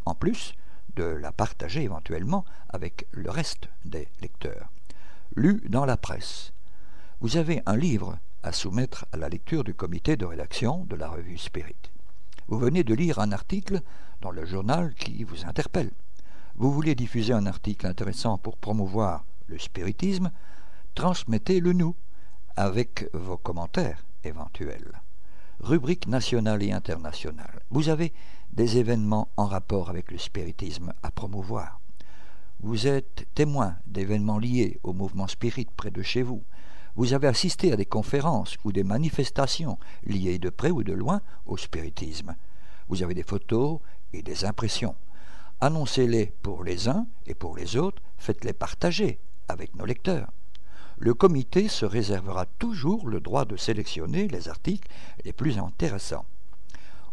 [0.07, 0.55] en plus
[0.97, 4.71] de la partager éventuellement avec le reste des lecteurs.
[5.37, 6.53] Lu dans la presse.
[7.21, 11.09] Vous avez un livre à soumettre à la lecture du comité de rédaction de la
[11.09, 11.77] revue Spirit.
[12.49, 13.83] Vous venez de lire un article
[14.23, 15.91] dans le journal qui vous interpelle.
[16.57, 20.31] Vous voulez diffuser un article intéressant pour promouvoir le spiritisme,
[20.95, 21.97] transmettez-le nous
[22.57, 25.04] avec vos commentaires éventuels.
[25.61, 27.61] Rubrique nationale et internationale.
[27.71, 28.13] Vous avez
[28.53, 31.81] des événements en rapport avec le spiritisme à promouvoir.
[32.61, 36.43] Vous êtes témoin d'événements liés au mouvement spirit près de chez vous.
[36.97, 41.21] Vous avez assisté à des conférences ou des manifestations liées de près ou de loin
[41.47, 42.37] au spiritisme.
[42.89, 43.81] Vous avez des photos
[44.13, 44.95] et des impressions.
[45.61, 50.31] Annoncez-les pour les uns et pour les autres, faites-les partager avec nos lecteurs
[50.99, 54.89] le comité se réservera toujours le droit de sélectionner les articles
[55.25, 56.27] les plus intéressants,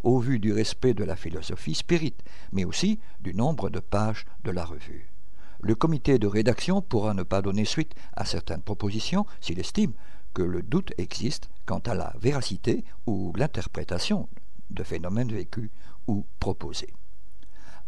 [0.04, 2.16] au vu du respect de la philosophie spirit,
[2.52, 5.08] mais aussi du nombre de pages de la revue.
[5.62, 9.94] Le comité de rédaction pourra ne pas donner suite à certaines propositions s'il estime
[10.34, 14.28] que le doute existe quant à la véracité ou l'interprétation
[14.72, 15.70] de phénomènes vécus
[16.08, 16.94] ou proposés.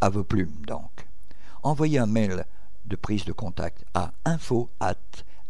[0.01, 1.07] À vos plumes donc.
[1.63, 2.45] Envoyez un mail
[2.85, 4.69] de prise de contact à info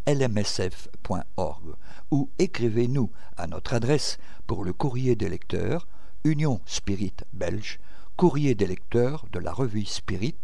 [0.07, 1.75] lmsf.org
[2.11, 5.87] ou écrivez-nous à notre adresse pour le courrier des lecteurs,
[6.23, 7.79] Union Spirit Belge,
[8.17, 10.35] courrier des lecteurs de la revue Spirit,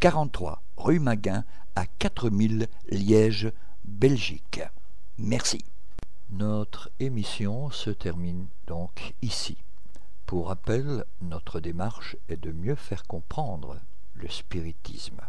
[0.00, 1.44] 43 rue Maguin
[1.74, 3.52] à 4000 Liège,
[3.84, 4.60] Belgique.
[5.18, 5.64] Merci.
[6.30, 9.56] Notre émission se termine donc ici.
[10.26, 13.76] Pour rappel, notre démarche est de mieux faire comprendre
[14.14, 15.20] le spiritisme.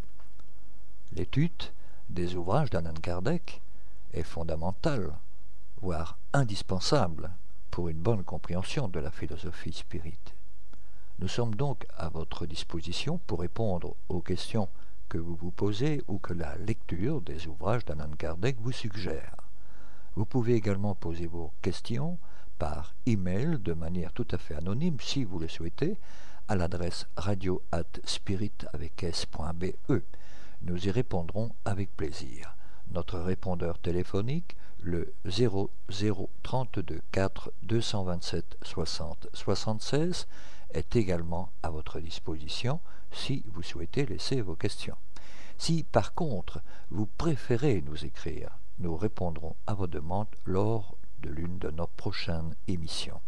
[1.14, 1.72] L'étude
[2.10, 3.62] des ouvrages d'Alan Kardec
[4.14, 5.14] est fondamental,
[5.82, 7.32] voire indispensable
[7.72, 10.34] pour une bonne compréhension de la philosophie spirite.
[11.20, 14.70] Nous sommes donc à votre disposition pour répondre aux questions
[15.10, 19.36] que vous vous posez ou que la lecture des ouvrages d'Alan Kardec vous suggère.
[20.16, 22.18] Vous pouvez également poser vos questions
[22.58, 25.98] par email de manière tout à fait anonyme si vous le souhaitez
[26.48, 29.66] à l'adresse radio at spirit avec s.be.
[30.64, 32.56] Nous y répondrons avec plaisir.
[32.92, 40.28] Notre répondeur téléphonique, le 0032 4 227 60 76,
[40.74, 42.80] est également à votre disposition
[43.12, 44.98] si vous souhaitez laisser vos questions.
[45.58, 46.62] Si par contre
[46.92, 52.54] vous préférez nous écrire, nous répondrons à vos demandes lors de l'une de nos prochaines
[52.68, 53.20] émissions.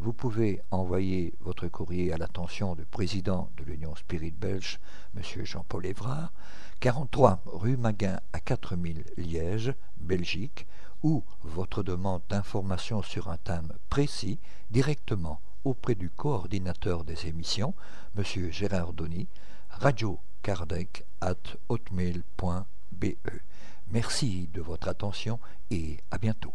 [0.00, 4.78] Vous pouvez envoyer votre courrier à l'attention du président de l'Union Spirit Belge,
[5.16, 5.22] M.
[5.44, 6.32] Jean-Paul Évrard,
[6.78, 10.68] 43 rue Maguin à 4000 Liège, Belgique,
[11.02, 14.38] ou votre demande d'information sur un thème précis
[14.70, 17.74] directement auprès du coordinateur des émissions,
[18.16, 18.22] M.
[18.52, 19.26] Gérard Donny,
[19.70, 21.34] radiocardec at
[21.68, 23.06] hotmail.be.
[23.90, 25.40] Merci de votre attention
[25.70, 26.52] et à bientôt.